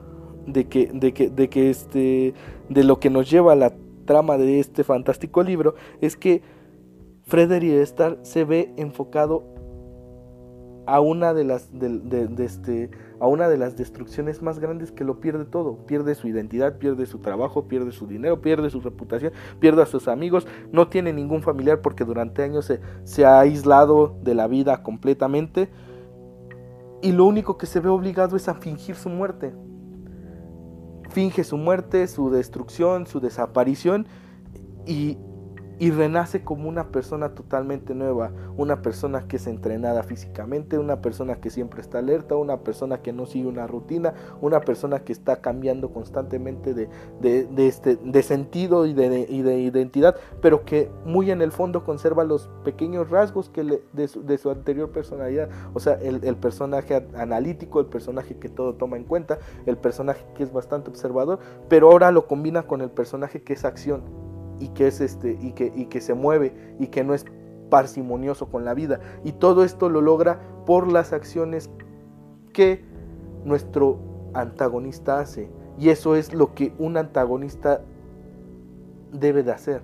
de 0.47 0.69
que, 0.69 0.91
de 0.93 1.13
que, 1.15 1.49
que 1.49 1.71
este, 1.71 2.35
de 2.69 2.85
lo 2.85 2.99
que 2.99 3.11
nos 3.11 3.31
lleva 3.31 3.53
a 3.53 3.57
la 3.57 3.73
trama 4.11 4.37
de 4.39 4.59
este 4.59 4.83
fantástico 4.83 5.41
libro 5.41 5.77
es 6.01 6.17
que 6.17 6.43
Frederick 7.23 7.75
Starr 7.83 8.19
se 8.23 8.45
ve 8.45 8.75
enfocado 8.77 9.45
a 10.85 10.99
una 10.99 11.33
de 11.33 11.45
las 11.45 11.71
de, 11.79 12.29
este 12.41 12.91
a 13.21 13.29
una 13.29 13.49
de 13.49 13.57
las 13.57 13.77
destrucciones 13.77 14.43
más 14.43 14.59
grandes 14.59 14.91
que 14.91 15.05
lo 15.05 15.21
pierde 15.21 15.45
todo, 15.45 15.87
pierde 15.87 16.17
su 16.17 16.27
identidad, 16.27 16.79
pierde 16.79 17.07
su 17.07 17.21
trabajo, 17.21 17.69
pierde 17.69 17.93
su 17.93 18.09
dinero, 18.09 18.41
pierde 18.41 18.69
su 18.69 18.81
reputación, 18.81 19.33
pierde 19.61 19.83
a 19.83 19.87
sus 19.87 20.09
amigos, 20.09 20.49
no 20.73 20.89
tiene 20.89 21.13
ningún 21.13 21.43
familiar 21.43 21.81
porque 21.81 22.05
durante 22.05 22.43
años 22.43 22.65
se, 22.65 22.81
se 23.05 23.25
ha 23.25 23.39
aislado 23.39 24.19
de 24.25 24.35
la 24.35 24.49
vida 24.49 24.83
completamente. 24.83 25.69
Y 27.01 27.13
lo 27.13 27.27
único 27.27 27.57
que 27.57 27.67
se 27.67 27.79
ve 27.79 27.89
obligado 27.89 28.35
es 28.35 28.49
a 28.49 28.55
fingir 28.55 28.97
su 28.97 29.09
muerte. 29.09 29.53
Finge 31.11 31.45
su 31.45 31.57
muerte, 31.57 32.07
su 32.07 32.31
destrucción, 32.31 33.07
su 33.07 33.21
desaparición 33.21 34.07
y, 34.87 35.19
y 35.81 35.91
renace 35.91 36.45
como 36.45 36.69
una 36.69 36.89
persona 36.89 37.31
totalmente 37.31 37.95
nueva, 37.95 38.31
una 38.59 38.83
persona 38.83 39.27
que 39.27 39.37
es 39.37 39.47
entrenada 39.47 40.03
físicamente, 40.03 40.79
una 40.79 41.01
persona 41.01 41.37
que 41.37 41.49
siempre 41.49 41.81
está 41.81 41.99
alerta, 41.99 42.37
una 42.37 42.59
persona 42.59 43.01
que 43.01 43.15
no 43.15 43.25
sigue 43.25 43.49
una 43.49 43.67
rutina, 43.67 44.13
una 44.43 44.61
persona 44.61 45.01
que 45.01 45.13
está 45.13 45.41
cambiando 45.41 45.91
constantemente 45.91 46.75
de, 46.75 46.91
de, 47.23 47.47
de 47.47 47.67
este, 47.67 47.97
de 47.97 48.23
sentido 48.23 48.85
y 48.85 48.93
de, 48.93 49.27
y 49.27 49.41
de, 49.41 49.59
identidad, 49.59 50.17
pero 50.43 50.67
que 50.67 50.91
muy 51.07 51.31
en 51.31 51.41
el 51.41 51.51
fondo 51.51 51.83
conserva 51.83 52.25
los 52.25 52.51
pequeños 52.63 53.09
rasgos 53.09 53.49
que 53.49 53.65
le, 53.65 53.83
de, 53.95 54.07
su, 54.07 54.23
de, 54.23 54.37
su, 54.37 54.51
anterior 54.51 54.91
personalidad, 54.91 55.49
o 55.73 55.81
sea, 55.81 55.95
el, 55.95 56.23
el 56.25 56.37
personaje 56.37 57.07
analítico, 57.17 57.81
el 57.81 57.87
personaje 57.87 58.37
que 58.37 58.51
todo 58.51 58.75
toma 58.75 58.99
en 58.99 59.05
cuenta, 59.05 59.39
el 59.65 59.79
personaje 59.79 60.27
que 60.35 60.43
es 60.43 60.53
bastante 60.53 60.91
observador, 60.91 61.39
pero 61.71 61.91
ahora 61.91 62.11
lo 62.11 62.27
combina 62.27 62.65
con 62.65 62.83
el 62.83 62.91
personaje 62.91 63.43
que 63.43 63.55
es 63.55 63.65
acción 63.65 64.30
y 64.61 64.69
que 64.69 64.87
es 64.87 65.01
este 65.01 65.37
y 65.41 65.53
que, 65.53 65.73
y 65.75 65.87
que 65.87 66.01
se 66.01 66.15
mueve 66.15 66.77
y 66.79 66.89
que 66.89 67.03
no 67.03 67.15
es 67.15 67.25
parsimonioso 67.71 68.51
con 68.51 68.65
la 68.65 68.75
vida. 68.75 69.01
Y 69.25 69.33
todo 69.33 69.65
esto 69.65 69.89
lo 69.89 70.01
logra 70.01 70.41
por 70.67 70.87
las 70.87 71.13
acciones 71.13 71.71
que 72.53 72.85
nuestro 73.45 73.99
antagonista 74.35 75.21
hace. 75.21 75.49
Y 75.79 75.89
eso 75.89 76.15
es 76.15 76.35
lo 76.35 76.55
que 76.55 76.75
un 76.79 76.97
antagonista 76.97 77.83
debe 79.13 79.43
de 79.43 79.53
hacer. 79.53 79.83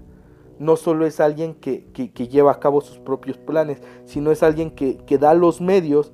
No 0.58 0.76
solo 0.76 1.06
es 1.06 1.20
alguien 1.20 1.54
que, 1.54 1.86
que, 1.92 2.28
lleva 2.28 2.52
a 2.52 2.60
cabo 2.60 2.80
sus 2.80 2.98
propios 2.98 3.36
planes 3.36 3.82
sino 4.06 4.30
es 4.30 4.42
alguien 4.42 4.70
que, 4.70 4.96
que 4.98 5.18
da 5.18 5.34
los 5.34 5.60
medios 5.60 6.12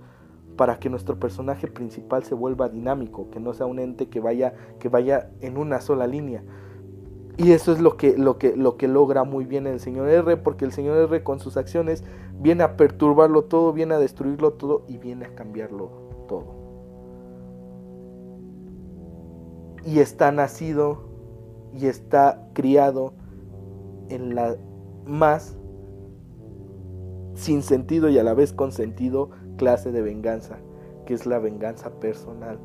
para 0.57 0.79
que 0.79 0.91
nuestro 0.91 1.19
personaje 1.19 1.69
principal 1.69 2.25
se 2.25 2.35
vuelva 2.35 2.69
dinámico, 2.69 3.31
que 3.31 3.41
no 3.41 3.55
sea 3.55 3.67
un 3.67 3.79
ente 3.79 4.09
que 4.09 4.21
vaya, 4.21 4.55
que 4.79 4.89
vaya 4.89 5.31
en 5.41 5.57
una 5.57 5.81
sola 5.81 6.07
línea. 6.07 6.43
Y 7.39 7.53
eso 7.53 7.73
es 7.73 7.81
lo 7.81 7.97
que, 7.97 8.17
lo, 8.19 8.39
que, 8.39 8.57
lo 8.57 8.77
que 8.77 8.89
logra 8.89 9.25
muy 9.25 9.45
bien 9.47 9.67
el 9.67 9.81
señor 9.81 10.09
R, 10.09 10.37
porque 10.37 10.65
el 10.65 10.73
señor 10.73 10.99
R 10.99 11.23
con 11.23 11.41
sus 11.41 11.57
acciones 11.57 12.05
viene 12.39 12.63
a 12.63 12.77
perturbarlo 12.77 13.45
todo, 13.45 13.73
viene 13.73 13.95
a 13.95 13.99
destruirlo 13.99 14.53
todo 14.53 14.85
y 14.87 14.99
viene 14.99 15.25
a 15.25 15.35
cambiarlo 15.35 15.91
todo. 16.29 16.61
Y 19.85 20.01
está 20.01 20.31
nacido 20.31 21.05
y 21.73 21.87
está 21.87 22.49
criado 22.53 23.15
en 24.09 24.35
la 24.35 24.57
más 25.07 25.57
sin 27.35 27.63
sentido 27.63 28.11
y 28.11 28.19
a 28.19 28.23
la 28.23 28.35
vez 28.35 28.53
con 28.53 28.73
sentido 28.73 29.31
clase 29.57 29.91
de 29.91 30.03
venganza, 30.03 30.59
que 31.07 31.15
es 31.15 31.25
la 31.25 31.39
venganza 31.39 31.91
personal 31.99 32.59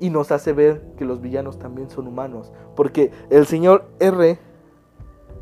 y 0.00 0.10
nos 0.10 0.32
hace 0.32 0.52
ver 0.52 0.82
que 0.96 1.04
los 1.04 1.20
villanos 1.20 1.58
también 1.58 1.90
son 1.90 2.06
humanos. 2.06 2.52
Porque 2.74 3.10
el 3.30 3.46
señor 3.46 3.86
R 3.98 4.38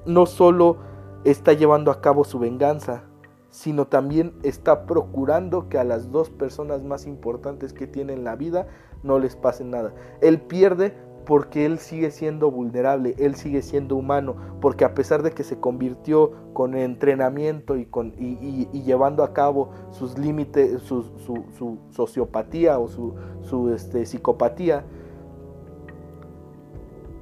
no 0.07 0.27
solo 0.27 0.79
está 1.25 1.53
llevando 1.53 1.91
a 1.91 2.01
cabo 2.01 2.25
su 2.25 2.39
venganza, 2.39 3.05
sino 3.51 3.87
también 3.87 4.35
está 4.43 4.87
procurando 4.87 5.69
que 5.69 5.79
a 5.79 5.85
las 5.85 6.11
dos 6.11 6.29
personas 6.31 6.83
más 6.83 7.07
importantes 7.07 7.73
que 7.73 7.87
tiene 7.87 8.13
en 8.13 8.25
la 8.25 8.37
vida 8.37 8.67
no 9.03 9.19
les 9.19 9.37
pase 9.37 9.65
nada. 9.65 9.95
Él 10.21 10.41
pierde 10.41 10.95
porque 11.25 11.65
él 11.67 11.79
sigue 11.79 12.11
siendo 12.11 12.51
vulnerable, 12.51 13.15
él 13.19 13.35
sigue 13.35 13.63
siendo 13.63 13.97
humano, 13.97 14.37
porque 14.61 14.85
a 14.85 14.95
pesar 14.95 15.23
de 15.23 15.33
que 15.33 15.45
se 15.45 15.59
convirtió 15.59 16.33
con 16.53 16.75
entrenamiento 16.75 17.77
y, 17.77 17.87
con, 17.87 18.15
y, 18.19 18.67
llevando 18.83 19.23
a 19.23 19.33
cabo 19.33 19.71
sus 19.91 20.19
límites, 20.19 20.83
su, 20.83 21.05
sociopatía 21.91 22.79
o 22.79 22.89
su, 22.89 23.71
este, 23.75 24.07
psicopatía, 24.07 24.85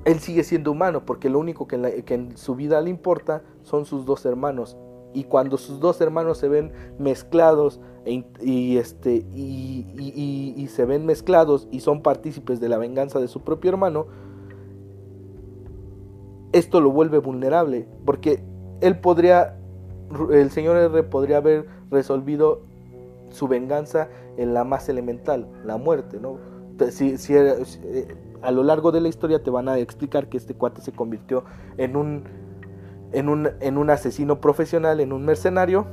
él 0.05 0.19
sigue 0.19 0.43
siendo 0.43 0.73
humano, 0.73 1.07
porque 1.07 1.31
lo 1.31 1.39
único 1.39 1.69
que 1.69 2.05
en 2.07 2.37
su 2.37 2.57
vida 2.57 2.81
le 2.81 2.91
importa 2.91 3.43
son 3.63 3.85
sus 3.85 4.05
dos 4.05 4.27
hermanos, 4.27 4.77
y 5.15 5.25
cuando 5.25 5.59
sus 5.59 5.79
dos 5.79 6.01
hermanos 6.01 6.39
se 6.39 6.49
ven 6.49 6.73
mezclados 6.99 7.81
e 8.05 8.25
y, 8.41 8.77
este, 8.79 9.25
y, 9.33 9.87
y, 10.57 10.67
se 10.69 10.85
ven 10.85 11.07
mezclados 11.07 11.69
y 11.71 11.81
son 11.81 12.03
partícipes 12.03 12.61
de 12.61 12.69
la 12.69 12.79
venganza 12.79 13.21
de 13.21 13.29
su 13.29 13.43
propio 13.43 13.71
hermano, 13.71 14.07
esto 16.53 16.81
lo 16.81 16.91
vuelve 16.91 17.19
vulnerable, 17.19 17.87
porque 18.05 18.43
él 18.81 18.99
podría, 18.99 19.57
el 20.33 20.51
señor 20.51 20.77
R 20.77 21.03
podría 21.05 21.39
haber 21.39 21.67
resolvido 21.91 22.63
su 23.31 23.49
venganza 23.49 24.09
en 24.37 24.53
la 24.53 24.65
más 24.65 24.89
elemental, 24.89 25.47
la 25.65 25.77
muerte, 25.77 26.19
¿no? 26.21 26.39
Si, 26.91 27.17
si, 27.19 27.35
eh, 27.37 28.17
a 28.43 28.51
lo 28.51 28.65
largo 28.65 28.91
de 28.91 29.01
la 29.01 29.09
historia 29.09 29.43
te 29.43 29.51
van 29.51 29.69
a 29.69 29.79
explicar 29.79 30.29
que 30.29 30.37
este 30.37 30.55
cuate 30.55 30.81
se 30.81 30.93
convirtió 30.93 31.45
en 31.77 31.97
un, 31.97 32.25
en 33.13 33.29
un, 33.29 33.49
en 33.61 33.79
un 33.79 33.91
asesino 33.91 34.41
profesional, 34.41 35.01
en 35.01 35.13
un 35.13 35.25
mercenario, 35.25 35.87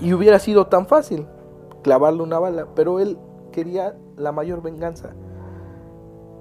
y 0.00 0.12
hubiera 0.12 0.38
sido 0.38 0.66
tan 0.66 0.86
fácil 0.86 1.26
clavarle 1.82 2.22
una 2.22 2.38
bala, 2.38 2.66
pero 2.74 3.00
él 3.00 3.18
quería 3.52 3.96
la 4.16 4.32
mayor 4.32 4.62
venganza. 4.62 5.14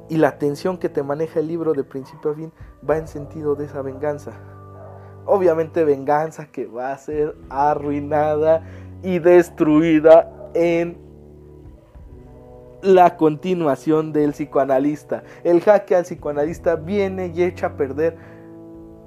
Y 0.09 0.17
la 0.17 0.37
tensión 0.37 0.77
que 0.77 0.89
te 0.89 1.03
maneja 1.03 1.39
el 1.39 1.47
libro 1.47 1.73
de 1.73 1.83
principio 1.83 2.31
a 2.31 2.35
fin 2.35 2.51
va 2.87 2.97
en 2.97 3.07
sentido 3.07 3.55
de 3.55 3.65
esa 3.65 3.81
venganza. 3.81 4.31
Obviamente 5.25 5.83
venganza 5.83 6.47
que 6.47 6.67
va 6.67 6.91
a 6.91 6.97
ser 6.97 7.35
arruinada 7.49 8.63
y 9.01 9.19
destruida 9.19 10.31
en 10.53 10.97
la 12.81 13.17
continuación 13.17 14.13
del 14.13 14.31
psicoanalista. 14.31 15.23
El 15.43 15.61
jaque 15.61 15.95
al 15.95 16.03
psicoanalista 16.03 16.75
viene 16.75 17.31
y 17.33 17.41
echa 17.41 17.67
a 17.67 17.77
perder 17.77 18.17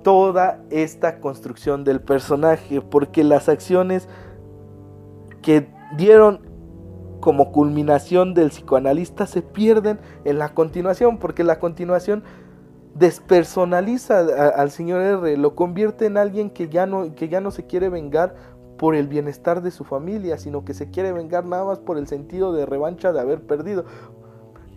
toda 0.03 0.61
esta 0.71 1.21
construcción 1.21 1.85
del 1.85 2.01
personaje 2.01 2.81
porque 2.81 3.23
las 3.23 3.49
acciones 3.49 4.09
que 5.43 5.69
dieron 5.97 6.41
como 7.21 7.53
culminación 7.53 8.35
del 8.35 8.51
psicoanalista 8.51 9.27
se 9.27 9.43
pierden 9.43 9.99
en 10.25 10.39
la 10.39 10.55
continuación, 10.55 11.19
porque 11.19 11.45
la 11.45 11.59
continuación 11.59 12.23
despersonaliza 12.95 14.21
al 14.57 14.71
señor 14.71 15.03
R, 15.03 15.37
lo 15.37 15.55
convierte 15.55 16.07
en 16.07 16.17
alguien 16.17 16.51
que 16.51 16.69
ya 16.69 16.87
no, 16.87 17.15
que 17.15 17.29
ya 17.29 17.41
no 17.41 17.51
se 17.51 17.67
quiere 17.67 17.89
vengar 17.89 18.35
por 18.77 18.95
el 18.95 19.09
bienestar 19.09 19.63
de 19.63 19.71
su 19.71 19.85
familia, 19.85 20.39
sino 20.39 20.65
que 20.65 20.75
se 20.75 20.91
quiere 20.91 21.13
vengar 21.13 21.45
nada 21.45 21.65
más 21.65 21.79
por 21.81 21.99
el 21.99 22.07
sentido 22.07 22.53
de 22.53 22.67
revancha 22.67 23.13
de 23.13 23.21
haber 23.21 23.43
perdido. 23.43 23.85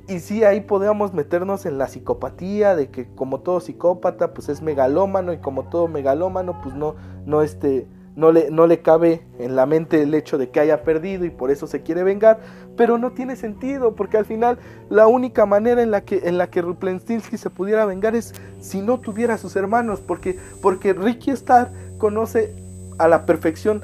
Y 0.07 0.19
sí, 0.19 0.43
ahí 0.43 0.61
podemos 0.61 1.13
meternos 1.13 1.65
en 1.65 1.77
la 1.77 1.87
psicopatía, 1.87 2.75
de 2.75 2.89
que 2.89 3.07
como 3.13 3.41
todo 3.41 3.59
psicópata, 3.59 4.33
pues 4.33 4.49
es 4.49 4.61
megalómano, 4.61 5.31
y 5.31 5.37
como 5.37 5.69
todo 5.69 5.87
megalómano, 5.87 6.59
pues 6.61 6.75
no, 6.75 6.95
no 7.25 7.43
este 7.43 7.87
no 8.15 8.31
le, 8.31 8.51
no 8.51 8.67
le 8.67 8.81
cabe 8.81 9.21
en 9.39 9.55
la 9.55 9.65
mente 9.65 10.01
el 10.01 10.13
hecho 10.13 10.37
de 10.37 10.49
que 10.49 10.59
haya 10.59 10.83
perdido 10.83 11.25
y 11.25 11.29
por 11.29 11.51
eso 11.51 11.67
se 11.67 11.81
quiere 11.81 12.03
vengar, 12.03 12.39
pero 12.75 12.97
no 12.97 13.11
tiene 13.11 13.35
sentido, 13.35 13.95
porque 13.95 14.17
al 14.17 14.25
final 14.25 14.57
la 14.89 15.07
única 15.07 15.45
manera 15.45 15.81
en 15.81 15.91
la 15.91 16.01
que, 16.01 16.21
en 16.25 16.37
la 16.37 16.49
que 16.49 16.61
se 16.61 17.49
pudiera 17.49 17.85
vengar 17.85 18.15
es 18.15 18.33
si 18.59 18.81
no 18.81 18.99
tuviera 18.99 19.35
a 19.35 19.37
sus 19.37 19.55
hermanos, 19.55 20.01
porque, 20.01 20.37
porque 20.61 20.93
Ricky 20.93 21.31
Starr 21.31 21.71
conoce 21.97 22.55
a 22.97 23.07
la 23.07 23.25
perfección 23.25 23.81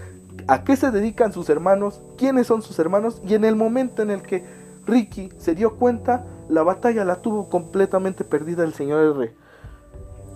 a 0.48 0.64
qué 0.64 0.76
se 0.76 0.92
dedican 0.92 1.34
sus 1.34 1.50
hermanos, 1.50 2.02
quiénes 2.18 2.48
son 2.48 2.62
sus 2.62 2.80
hermanos, 2.80 3.22
y 3.28 3.34
en 3.34 3.46
el 3.46 3.56
momento 3.56 4.02
en 4.02 4.12
el 4.12 4.22
que 4.22 4.44
Ricky 4.86 5.30
se 5.38 5.56
dio 5.56 5.76
cuenta, 5.76 6.26
la 6.50 6.64
batalla 6.64 7.04
la 7.04 7.18
tuvo 7.18 7.50
completamente 7.50 8.24
perdida 8.24 8.64
el 8.64 8.74
señor 8.74 9.18
R. 9.18 9.34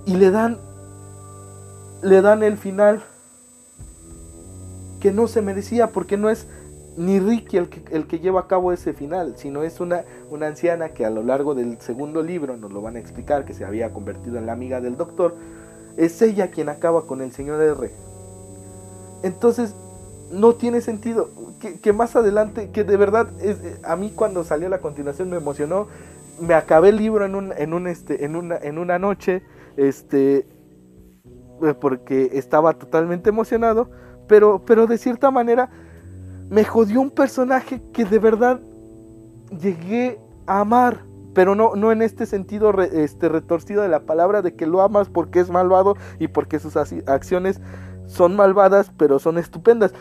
Y 0.05 0.15
le 0.17 0.31
dan, 0.31 0.59
le 2.01 2.21
dan 2.21 2.43
el 2.43 2.57
final 2.57 3.01
que 5.01 5.11
no 5.11 5.27
se 5.27 5.41
merecía 5.41 5.87
porque 5.87 6.15
no 6.15 6.29
es 6.29 6.47
ni 6.95 7.19
Ricky 7.19 7.57
el 7.57 7.69
que, 7.69 7.83
el 7.91 8.07
que 8.07 8.19
lleva 8.19 8.41
a 8.41 8.47
cabo 8.47 8.71
ese 8.71 8.93
final, 8.93 9.33
sino 9.35 9.63
es 9.63 9.79
una, 9.79 10.03
una 10.29 10.47
anciana 10.47 10.89
que 10.89 11.05
a 11.05 11.09
lo 11.09 11.23
largo 11.23 11.55
del 11.55 11.79
segundo 11.81 12.21
libro 12.21 12.55
nos 12.55 12.71
lo 12.71 12.81
van 12.81 12.95
a 12.95 12.99
explicar, 12.99 13.43
que 13.43 13.53
se 13.53 13.65
había 13.65 13.91
convertido 13.91 14.37
en 14.37 14.45
la 14.45 14.53
amiga 14.53 14.79
del 14.79 14.97
doctor, 14.97 15.35
es 15.97 16.21
ella 16.21 16.51
quien 16.51 16.69
acaba 16.69 17.05
con 17.05 17.21
el 17.21 17.31
señor 17.31 17.61
R. 17.61 17.91
Entonces, 19.23 19.75
no 20.31 20.55
tiene 20.55 20.81
sentido 20.81 21.29
que, 21.81 21.93
más 21.93 22.15
adelante, 22.15 22.69
que 22.71 22.83
de 22.83 22.97
verdad, 22.97 23.29
es, 23.41 23.57
a 23.83 23.95
mí 23.95 24.11
cuando 24.15 24.43
salió 24.43 24.69
la 24.69 24.79
continuación 24.79 25.29
me 25.29 25.37
emocionó, 25.37 25.87
me 26.39 26.53
acabé 26.53 26.89
el 26.89 26.97
libro 26.97 27.25
en, 27.25 27.35
un, 27.35 27.53
en, 27.57 27.73
un, 27.73 27.87
este, 27.87 28.25
en, 28.25 28.35
una, 28.35 28.57
en 28.57 28.77
una 28.77 28.97
noche, 28.97 29.43
este, 29.77 30.47
porque 31.79 32.31
estaba 32.33 32.73
totalmente 32.73 33.29
emocionado 33.29 33.89
pero, 34.31 34.63
pero 34.65 34.87
de 34.87 34.97
cierta 34.97 35.29
manera 35.29 35.69
me 36.49 36.63
jodió 36.63 37.01
un 37.01 37.11
personaje 37.11 37.81
que 37.91 38.05
de 38.05 38.17
verdad 38.17 38.61
llegué 39.61 40.21
a 40.47 40.61
amar. 40.61 41.03
Pero 41.33 41.53
no, 41.53 41.75
no 41.75 41.91
en 41.91 42.01
este 42.01 42.25
sentido 42.25 42.71
este, 42.81 43.27
retorcido 43.27 43.81
de 43.81 43.89
la 43.89 44.05
palabra 44.05 44.41
de 44.41 44.55
que 44.55 44.67
lo 44.67 44.81
amas 44.81 45.09
porque 45.09 45.41
es 45.41 45.49
malvado 45.49 45.97
y 46.17 46.29
porque 46.29 46.59
sus 46.59 46.77
acciones 46.77 47.59
son 48.05 48.37
malvadas, 48.37 48.93
pero 48.95 49.19
son 49.19 49.37
estupendas. 49.37 49.93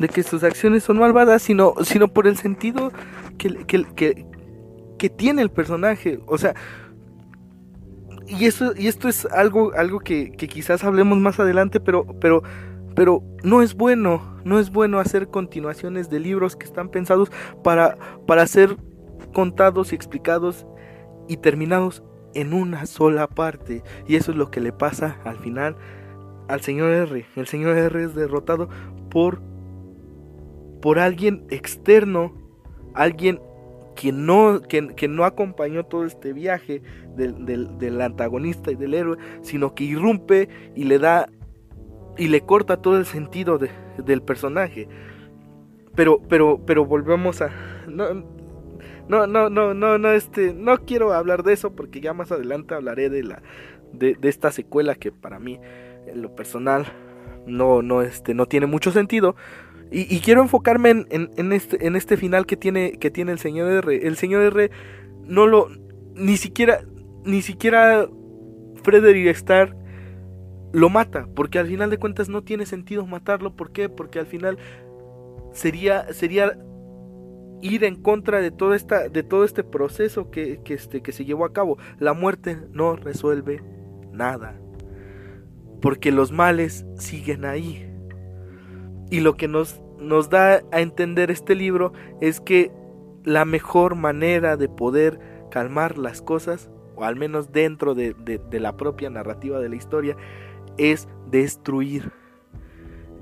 de 0.00 0.08
que 0.08 0.24
sus 0.24 0.42
acciones 0.42 0.82
son 0.82 0.98
malvadas, 0.98 1.42
sino, 1.42 1.74
sino 1.84 2.08
por 2.08 2.26
el 2.26 2.36
sentido 2.38 2.90
que, 3.38 3.64
que, 3.64 4.26
que, 4.98 5.08
tiene 5.08 5.40
el 5.40 5.52
personaje. 5.52 6.18
O 6.26 6.36
sea, 6.36 6.54
y, 8.26 8.44
eso, 8.44 8.72
y 8.76 8.88
esto 8.88 9.08
es 9.08 9.24
algo, 9.26 9.72
algo 9.76 10.00
que, 10.00 10.32
que 10.32 10.48
quizás 10.48 10.82
hablemos 10.82 11.18
más 11.18 11.38
adelante, 11.38 11.78
pero, 11.78 12.04
pero 12.20 12.42
pero 12.94 13.22
no 13.42 13.62
es 13.62 13.74
bueno, 13.74 14.22
no 14.44 14.58
es 14.58 14.70
bueno 14.70 14.98
hacer 14.98 15.28
continuaciones 15.28 16.10
de 16.10 16.20
libros 16.20 16.56
que 16.56 16.66
están 16.66 16.88
pensados 16.88 17.30
para, 17.62 17.96
para 18.26 18.46
ser 18.46 18.76
contados 19.32 19.92
y 19.92 19.94
explicados 19.94 20.66
y 21.28 21.36
terminados 21.36 22.02
en 22.34 22.52
una 22.52 22.86
sola 22.86 23.26
parte. 23.28 23.82
Y 24.06 24.16
eso 24.16 24.32
es 24.32 24.36
lo 24.36 24.50
que 24.50 24.60
le 24.60 24.72
pasa 24.72 25.18
al 25.24 25.38
final 25.38 25.76
al 26.48 26.60
señor 26.60 26.90
R. 26.90 27.24
El 27.36 27.46
señor 27.46 27.76
R 27.76 28.02
es 28.02 28.14
derrotado 28.14 28.68
por, 29.10 29.40
por 30.80 30.98
alguien 30.98 31.44
externo, 31.50 32.32
alguien 32.94 33.40
que 33.94 34.12
no, 34.12 34.60
que, 34.62 35.08
no 35.08 35.24
acompañó 35.24 35.84
todo 35.84 36.04
este 36.04 36.32
viaje 36.32 36.82
del, 37.16 37.78
del 37.78 38.00
antagonista 38.00 38.70
y 38.70 38.74
del 38.74 38.94
héroe, 38.94 39.18
sino 39.42 39.74
que 39.74 39.84
irrumpe 39.84 40.48
y 40.74 40.84
le 40.84 40.98
da 40.98 41.28
y 42.16 42.28
le 42.28 42.42
corta 42.42 42.76
todo 42.76 42.98
el 42.98 43.06
sentido 43.06 43.58
del 43.58 44.22
personaje. 44.22 44.88
Pero, 45.94 46.20
pero, 46.28 46.60
pero 46.64 46.84
volvemos 46.84 47.42
a. 47.42 47.50
No, 47.86 48.14
no, 49.08 49.26
no, 49.26 49.50
no, 49.50 49.74
no, 49.74 49.98
no, 49.98 50.12
este, 50.12 50.54
no 50.54 50.78
quiero 50.84 51.12
hablar 51.12 51.42
de 51.42 51.52
eso 51.52 51.74
porque 51.74 52.00
ya 52.00 52.14
más 52.14 52.32
adelante 52.32 52.74
hablaré 52.74 53.10
de 53.10 53.24
la, 53.24 53.42
de, 53.92 54.16
esta 54.22 54.52
secuela 54.52 54.94
que 54.94 55.12
para 55.12 55.38
mí, 55.38 55.60
en 56.06 56.22
lo 56.22 56.34
personal, 56.34 56.86
no, 57.46 57.82
no, 57.82 58.02
este, 58.02 58.34
no 58.34 58.46
tiene 58.46 58.66
mucho 58.66 58.90
sentido. 58.92 59.36
Y, 59.94 60.20
quiero 60.20 60.40
enfocarme 60.40 60.88
en, 60.88 61.06
en, 61.10 61.52
este, 61.52 61.86
en 61.86 61.96
este 61.96 62.16
final 62.16 62.46
que 62.46 62.56
tiene, 62.56 62.92
que 62.92 63.10
tiene 63.10 63.32
el 63.32 63.38
señor 63.38 63.70
R. 63.70 64.06
El 64.06 64.16
señor 64.16 64.40
R 64.44 64.70
no 65.26 65.46
lo, 65.46 65.68
ni 66.14 66.38
siquiera, 66.38 66.80
ni 67.26 67.42
siquiera 67.42 68.08
Frederick 68.82 69.26
Starr 69.36 69.76
lo 70.72 70.88
mata, 70.88 71.28
porque 71.34 71.58
al 71.58 71.66
final 71.66 71.90
de 71.90 71.98
cuentas 71.98 72.28
no 72.28 72.42
tiene 72.42 72.66
sentido 72.66 73.06
matarlo, 73.06 73.54
¿por 73.54 73.72
qué? 73.72 73.88
Porque 73.88 74.18
al 74.18 74.26
final 74.26 74.58
sería 75.52 76.12
sería 76.12 76.58
ir 77.60 77.84
en 77.84 77.96
contra 77.96 78.40
de 78.40 78.50
todo 78.50 78.74
esta 78.74 79.08
de 79.08 79.22
todo 79.22 79.44
este 79.44 79.64
proceso 79.64 80.30
que, 80.30 80.60
este, 80.66 81.02
que 81.02 81.12
se 81.12 81.24
llevó 81.24 81.44
a 81.44 81.52
cabo. 81.52 81.78
La 81.98 82.14
muerte 82.14 82.58
no 82.72 82.96
resuelve 82.96 83.62
nada. 84.12 84.58
Porque 85.80 86.10
los 86.10 86.32
males 86.32 86.86
siguen 86.96 87.44
ahí. 87.44 87.88
Y 89.10 89.20
lo 89.20 89.36
que 89.36 89.48
nos, 89.48 89.82
nos 89.98 90.30
da 90.30 90.62
a 90.72 90.80
entender 90.80 91.30
este 91.30 91.54
libro 91.54 91.92
es 92.20 92.40
que 92.40 92.70
la 93.24 93.44
mejor 93.44 93.94
manera 93.94 94.56
de 94.56 94.68
poder 94.68 95.18
calmar 95.50 95.98
las 95.98 96.22
cosas, 96.22 96.70
o 96.94 97.04
al 97.04 97.16
menos 97.16 97.52
dentro 97.52 97.94
de, 97.94 98.14
de 98.14 98.60
la 98.60 98.76
propia 98.76 99.10
narrativa 99.10 99.60
de 99.60 99.68
la 99.68 99.76
historia, 99.76 100.16
es 100.78 101.08
destruir. 101.30 102.12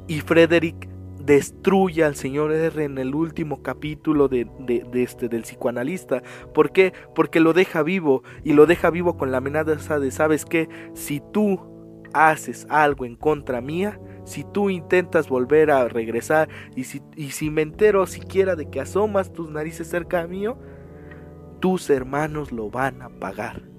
Y 0.06 0.20
Frederick 0.20 0.88
destruye 1.24 2.02
al 2.02 2.16
señor 2.16 2.52
R 2.52 2.82
en 2.82 2.98
el 2.98 3.14
último 3.14 3.62
capítulo 3.62 4.28
de, 4.28 4.48
este, 4.94 5.28
del 5.28 5.42
psicoanalista. 5.42 6.22
¿Por 6.52 6.72
qué? 6.72 6.92
Porque 7.14 7.40
lo 7.40 7.52
deja 7.52 7.82
vivo 7.82 8.22
y 8.42 8.54
lo 8.54 8.66
deja 8.66 8.90
vivo 8.90 9.16
con 9.16 9.30
la 9.30 9.38
amenaza 9.38 9.98
de, 9.98 10.10
¿sabes 10.10 10.44
qué? 10.44 10.68
Si 10.94 11.22
tú 11.32 11.60
haces 12.12 12.66
algo 12.68 13.04
en 13.04 13.14
contra 13.14 13.60
mía, 13.60 14.00
si 14.24 14.44
tú 14.44 14.70
intentas 14.70 15.28
volver 15.28 15.70
a 15.70 15.88
regresar 15.88 16.48
y 16.74 16.84
si, 16.84 17.02
y 17.16 17.30
si 17.30 17.50
me 17.50 17.62
entero 17.62 18.06
siquiera 18.06 18.56
de 18.56 18.68
que 18.68 18.80
asomas 18.80 19.32
tus 19.32 19.50
narices 19.50 19.88
cerca 19.88 20.26
mío, 20.26 20.58
tus 21.60 21.90
hermanos 21.90 22.50
lo 22.50 22.70
van 22.70 23.02
a 23.02 23.08
pagar. 23.08 23.69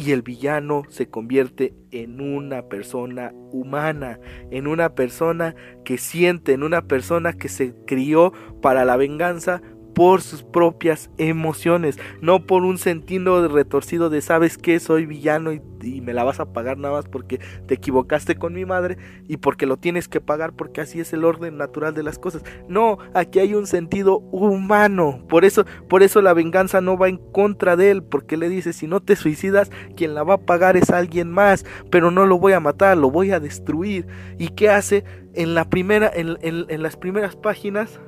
Y 0.00 0.12
el 0.12 0.22
villano 0.22 0.84
se 0.88 1.10
convierte 1.10 1.74
en 1.90 2.22
una 2.22 2.62
persona 2.62 3.34
humana, 3.52 4.18
en 4.50 4.66
una 4.66 4.94
persona 4.94 5.54
que 5.84 5.98
siente, 5.98 6.54
en 6.54 6.62
una 6.62 6.82
persona 6.82 7.34
que 7.34 7.48
se 7.48 7.74
crió 7.86 8.32
para 8.62 8.86
la 8.86 8.96
venganza, 8.96 9.60
por 9.94 10.22
sus 10.22 10.42
propias 10.42 11.10
emociones, 11.18 11.98
no 12.20 12.46
por 12.46 12.64
un 12.64 12.78
sentido 12.78 13.48
retorcido 13.48 14.10
de 14.10 14.20
sabes 14.20 14.58
que 14.58 14.80
soy 14.80 15.06
villano 15.06 15.52
y, 15.52 15.60
me 16.02 16.12
la 16.12 16.24
vas 16.24 16.40
a 16.40 16.52
pagar 16.52 16.76
nada 16.76 16.96
más 16.96 17.06
porque 17.08 17.40
te 17.66 17.74
equivocaste 17.74 18.34
con 18.34 18.52
mi 18.52 18.66
madre 18.66 18.98
y 19.28 19.38
porque 19.38 19.64
lo 19.64 19.78
tienes 19.78 20.08
que 20.08 20.20
pagar 20.20 20.52
porque 20.52 20.82
así 20.82 21.00
es 21.00 21.14
el 21.14 21.24
orden 21.24 21.56
natural 21.56 21.94
de 21.94 22.02
las 22.02 22.18
cosas. 22.18 22.44
No, 22.68 22.98
aquí 23.14 23.38
hay 23.38 23.54
un 23.54 23.66
sentido 23.66 24.18
humano. 24.18 25.24
Por 25.26 25.46
eso, 25.46 25.64
por 25.88 26.02
eso 26.02 26.20
la 26.20 26.34
venganza 26.34 26.82
no 26.82 26.98
va 26.98 27.08
en 27.08 27.16
contra 27.16 27.76
de 27.76 27.90
él, 27.92 28.02
porque 28.02 28.36
le 28.36 28.50
dice 28.50 28.74
si 28.74 28.86
no 28.86 29.00
te 29.00 29.16
suicidas, 29.16 29.70
quien 29.96 30.14
la 30.14 30.22
va 30.22 30.34
a 30.34 30.44
pagar 30.44 30.76
es 30.76 30.90
alguien 30.90 31.30
más, 31.30 31.64
pero 31.90 32.10
no 32.10 32.26
lo 32.26 32.38
voy 32.38 32.52
a 32.52 32.60
matar, 32.60 32.98
lo 32.98 33.10
voy 33.10 33.30
a 33.30 33.40
destruir. 33.40 34.06
¿Y 34.38 34.48
qué 34.48 34.68
hace? 34.68 35.04
En 35.32 35.54
la 35.54 35.64
primera, 35.64 36.10
en 36.14 36.82
las 36.82 36.96
primeras 36.96 37.36
páginas 37.36 38.00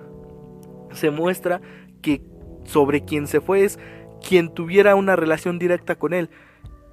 se 0.93 1.11
muestra 1.11 1.61
que 2.01 2.23
sobre 2.65 3.05
quien 3.05 3.27
se 3.27 3.41
fue 3.41 3.65
es 3.65 3.79
quien 4.27 4.53
tuviera 4.53 4.95
una 4.95 5.17
relación 5.17 5.59
directa 5.59 5.97
con 5.97 6.13
él. 6.13 6.31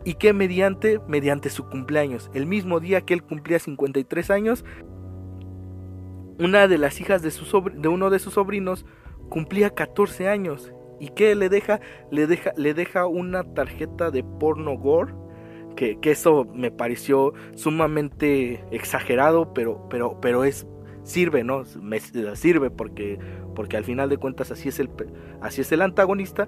Y 0.06 0.14
que 0.16 0.34
mediante, 0.34 1.00
mediante 1.08 1.50
su 1.50 1.68
cumpleaños, 1.68 2.32
el 2.34 2.46
mismo 2.46 2.80
día 2.80 3.02
que 3.02 3.14
él 3.14 3.24
cumplía 3.24 3.60
53 3.60 4.30
años, 4.32 4.64
una 6.40 6.68
de 6.68 6.78
las 6.78 7.02
hijas 7.02 7.22
de, 7.22 7.32
su 7.32 7.70
de 7.76 7.88
uno 7.90 8.10
de 8.10 8.20
sus 8.20 8.36
sobrinos 8.36 8.86
cumplía 9.30 9.70
14 9.72 10.30
años. 10.30 10.74
¿Y 11.00 11.10
qué 11.10 11.36
le 11.36 11.50
deja? 11.50 11.80
Le 12.12 12.28
deja, 12.28 12.54
le 12.56 12.74
deja 12.74 13.08
una 13.08 13.44
tarjeta 13.44 14.10
de 14.10 14.24
porno 14.24 14.78
gore. 14.78 15.14
Que, 15.76 16.00
que, 16.00 16.12
eso 16.12 16.46
me 16.54 16.72
pareció 16.72 17.34
sumamente 17.56 18.66
exagerado, 18.72 19.54
pero, 19.54 19.88
pero, 19.90 20.20
pero 20.20 20.44
es 20.44 20.68
sirve, 21.10 21.44
¿no? 21.44 21.66
Sirve 22.36 22.70
porque, 22.70 23.18
porque 23.56 23.78
al 23.78 23.84
final 23.84 24.10
de 24.10 24.18
cuentas 24.18 24.52
así 24.52 24.70
es 24.70 24.80
el, 24.80 24.90
así 25.42 25.62
es 25.62 25.72
el 25.72 25.82
antagonista. 25.82 26.48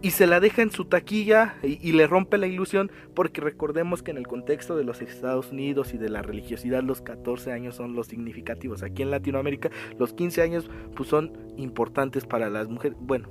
Y 0.00 0.12
se 0.12 0.28
la 0.28 0.38
deja 0.38 0.62
en 0.62 0.70
su 0.70 0.84
taquilla 0.84 1.56
y, 1.64 1.90
le 1.90 2.06
rompe 2.06 2.38
la 2.38 2.46
ilusión 2.46 2.92
porque 3.14 3.40
recordemos 3.40 4.00
que 4.00 4.12
en 4.12 4.16
el 4.16 4.28
contexto 4.28 4.76
de 4.76 4.84
los 4.84 5.02
Estados 5.02 5.50
Unidos 5.50 5.92
y 5.92 5.98
de 5.98 6.08
la 6.08 6.22
religiosidad 6.22 6.84
los 6.84 7.00
14 7.00 7.50
años 7.50 7.74
son 7.74 7.96
los 7.96 8.06
significativos. 8.06 8.84
Aquí 8.84 9.02
en 9.02 9.10
Latinoamérica 9.10 9.70
los 9.98 10.12
15 10.12 10.42
años 10.42 10.70
pues 10.94 11.08
son 11.08 11.32
importantes 11.56 12.26
para 12.26 12.48
las 12.48 12.68
mujeres. 12.68 12.96
Bueno, 13.00 13.28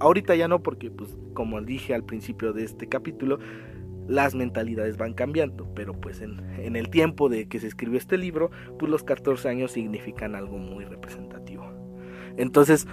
ahorita 0.00 0.34
ya 0.34 0.48
no 0.48 0.60
porque 0.60 0.90
pues 0.90 1.16
como 1.34 1.60
dije 1.62 1.94
al 1.94 2.02
principio 2.02 2.52
de 2.52 2.64
este 2.64 2.88
capítulo, 2.88 3.38
las 4.08 4.34
mentalidades 4.34 4.96
van 4.96 5.12
cambiando, 5.12 5.68
pero 5.74 5.92
pues 5.92 6.20
en, 6.22 6.76
el 6.76 6.88
tiempo 6.88 7.28
de 7.28 7.46
que 7.46 7.60
se 7.60 7.66
escribió 7.66 7.98
este 7.98 8.16
libro, 8.16 8.50
pues 8.78 8.90
los 8.90 9.04
14 9.04 9.48
años 9.48 9.72
significan 9.72 10.34
algo 10.34 10.58
muy 10.58 10.84
representativo. 10.84 11.70
Entonces, 12.36 12.86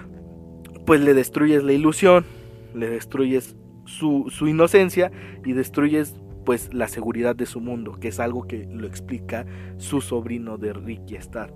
pues 0.85 1.01
le 1.01 1.13
destruyes 1.13 1.63
la 1.63 1.73
ilusión, 1.73 2.25
le 2.73 2.89
destruyes 2.89 3.55
su, 3.85 4.25
su 4.29 4.47
inocencia 4.47 5.11
y 5.45 5.53
destruyes 5.53 6.15
pues 6.45 6.73
la 6.73 6.87
seguridad 6.87 7.35
de 7.35 7.45
su 7.45 7.59
mundo, 7.59 7.93
que 7.99 8.09
es 8.09 8.19
algo 8.19 8.45
que 8.45 8.67
lo 8.71 8.85
explica 8.85 9.45
su 9.77 10.01
sobrino 10.01 10.57
de 10.57 10.73
Ricky 10.73 11.15
Star. 11.15 11.51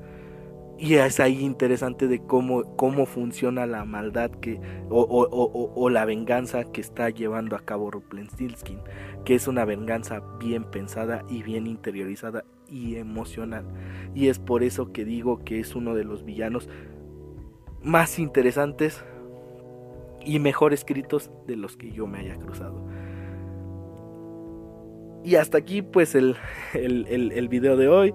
Y 0.81 0.95
es 0.95 1.19
ahí 1.19 1.41
interesante 1.41 2.07
de 2.07 2.19
cómo, 2.19 2.77
cómo 2.77 3.05
funciona 3.05 3.65
la 3.65 3.83
maldad 3.83 4.31
que, 4.31 4.61
o, 4.89 5.89
la 5.89 6.05
venganza 6.05 6.63
que 6.71 6.79
está 6.79 7.09
llevando 7.09 7.57
a 7.57 7.59
cabo 7.59 7.91
Ruplenstiltskin, 7.91 8.79
que 9.25 9.35
es 9.35 9.49
una 9.49 9.65
venganza 9.65 10.21
bien 10.39 10.63
pensada 10.63 11.25
y 11.27 11.43
bien 11.43 11.67
interiorizada 11.67 12.45
y 12.69 12.95
emocional. 12.95 13.65
Y 14.15 14.29
es 14.29 14.39
por 14.39 14.63
eso 14.63 14.93
que 14.93 15.03
digo 15.03 15.43
que 15.43 15.59
es 15.59 15.75
uno 15.75 15.95
de 15.95 16.05
los 16.05 16.23
villanos 16.23 16.69
más 17.83 18.17
interesantes 18.17 19.03
y 20.25 20.39
mejor 20.39 20.71
escritos 20.71 21.29
de 21.45 21.57
los 21.57 21.75
que 21.75 21.91
yo 21.91 22.07
me 22.07 22.19
haya 22.19 22.37
cruzado. 22.37 22.85
Y 25.25 25.35
hasta 25.35 25.57
aquí 25.57 25.81
pues 25.81 26.15
el, 26.15 26.37
el, 26.73 27.33
el, 27.33 27.49
video 27.49 27.75
de 27.75 27.89
hoy. 27.89 28.13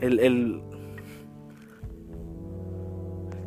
El, 0.00 0.20
el, 0.20 0.62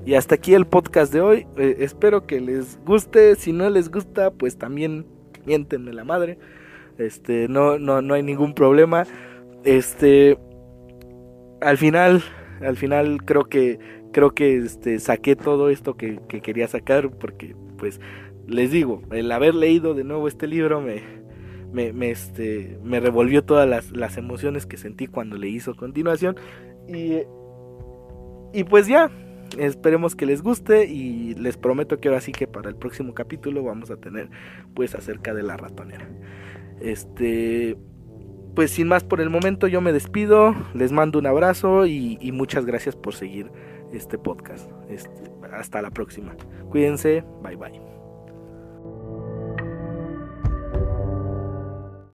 y 0.06 0.14
hasta 0.16 0.36
aquí 0.36 0.54
el 0.54 0.66
podcast 0.66 1.14
de 1.14 1.22
hoy. 1.22 1.48
Eh, 1.58 1.78
espero 1.80 2.26
que 2.26 2.40
les 2.42 2.80
guste. 2.86 3.36
Si 3.36 3.54
no 3.54 3.70
les 3.70 3.92
gusta, 3.92 4.32
pues 4.32 4.58
también 4.58 5.06
miéntenme 5.46 5.94
la 5.94 6.04
madre. 6.04 6.38
Este, 6.98 7.48
no, 7.48 7.78
no, 7.78 8.02
no 8.02 8.14
hay 8.14 8.24
ningún 8.24 8.54
problema. 8.54 9.06
Este, 9.64 10.38
al 11.62 11.78
final, 11.78 12.24
al 12.62 12.78
final 12.78 13.24
creo 13.26 13.46
que, 13.46 13.80
creo 14.12 14.32
que 14.32 14.58
este, 14.58 15.00
saqué 15.00 15.36
todo 15.36 15.70
esto 15.70 15.96
que, 15.96 16.20
quería 16.28 16.68
sacar 16.68 17.12
porque, 17.12 17.56
pues, 17.78 18.00
les 18.48 18.72
digo, 18.72 19.02
el 19.12 19.32
haber 19.32 19.54
leído 19.54 19.94
de 19.94 20.04
nuevo 20.04 20.28
este 20.28 20.48
libro 20.48 20.82
me, 20.82 21.04
me, 21.72 22.10
este, 22.10 22.80
me 22.84 23.00
revolvió 23.00 23.44
todas 23.44 23.70
las, 23.70 23.92
las 23.92 24.18
emociones 24.18 24.66
que 24.66 24.78
sentí 24.78 25.08
cuando 25.08 25.38
le 25.38 25.50
hizo 25.50 25.76
continuación. 25.76 26.36
Y, 26.88 27.20
y 28.54 28.64
pues 28.64 28.88
ya, 28.88 29.12
Esperemos 29.58 30.16
que 30.16 30.26
les 30.26 30.42
guste 30.42 30.86
y 30.86 31.34
les 31.36 31.58
prometo 31.58 32.00
que 32.00 32.08
ahora 32.10 32.22
sí 32.22 32.32
que 32.32 32.48
para 32.48 32.70
el 32.70 32.76
próximo 32.76 33.14
capítulo 33.14 33.64
vamos 33.64 33.90
a 33.92 33.98
tener 33.98 34.30
pues 34.74 34.96
acerca 34.96 35.34
de 35.34 35.44
la 35.44 35.58
ratonera. 35.58 36.08
Este, 36.82 37.78
pues 38.56 38.72
sin 38.72 38.88
más 38.88 39.04
por 39.04 39.22
el 39.22 39.30
momento 39.30 39.68
yo 39.68 39.82
me 39.82 39.94
despido, 39.94 40.56
les 40.74 40.92
mando 40.92 41.20
un 41.20 41.26
abrazo 41.26 41.86
y, 41.86 42.18
muchas 42.34 42.66
gracias 42.66 42.96
por 42.96 43.14
seguir 43.14 43.52
este 43.94 44.18
podcast. 44.18 44.70
Este, 44.90 45.32
hasta 45.52 45.82
la 45.82 45.92
próxima. 45.92 46.36
Cuídense, 46.70 47.24
bye 47.44 47.56
bye. 47.56 47.99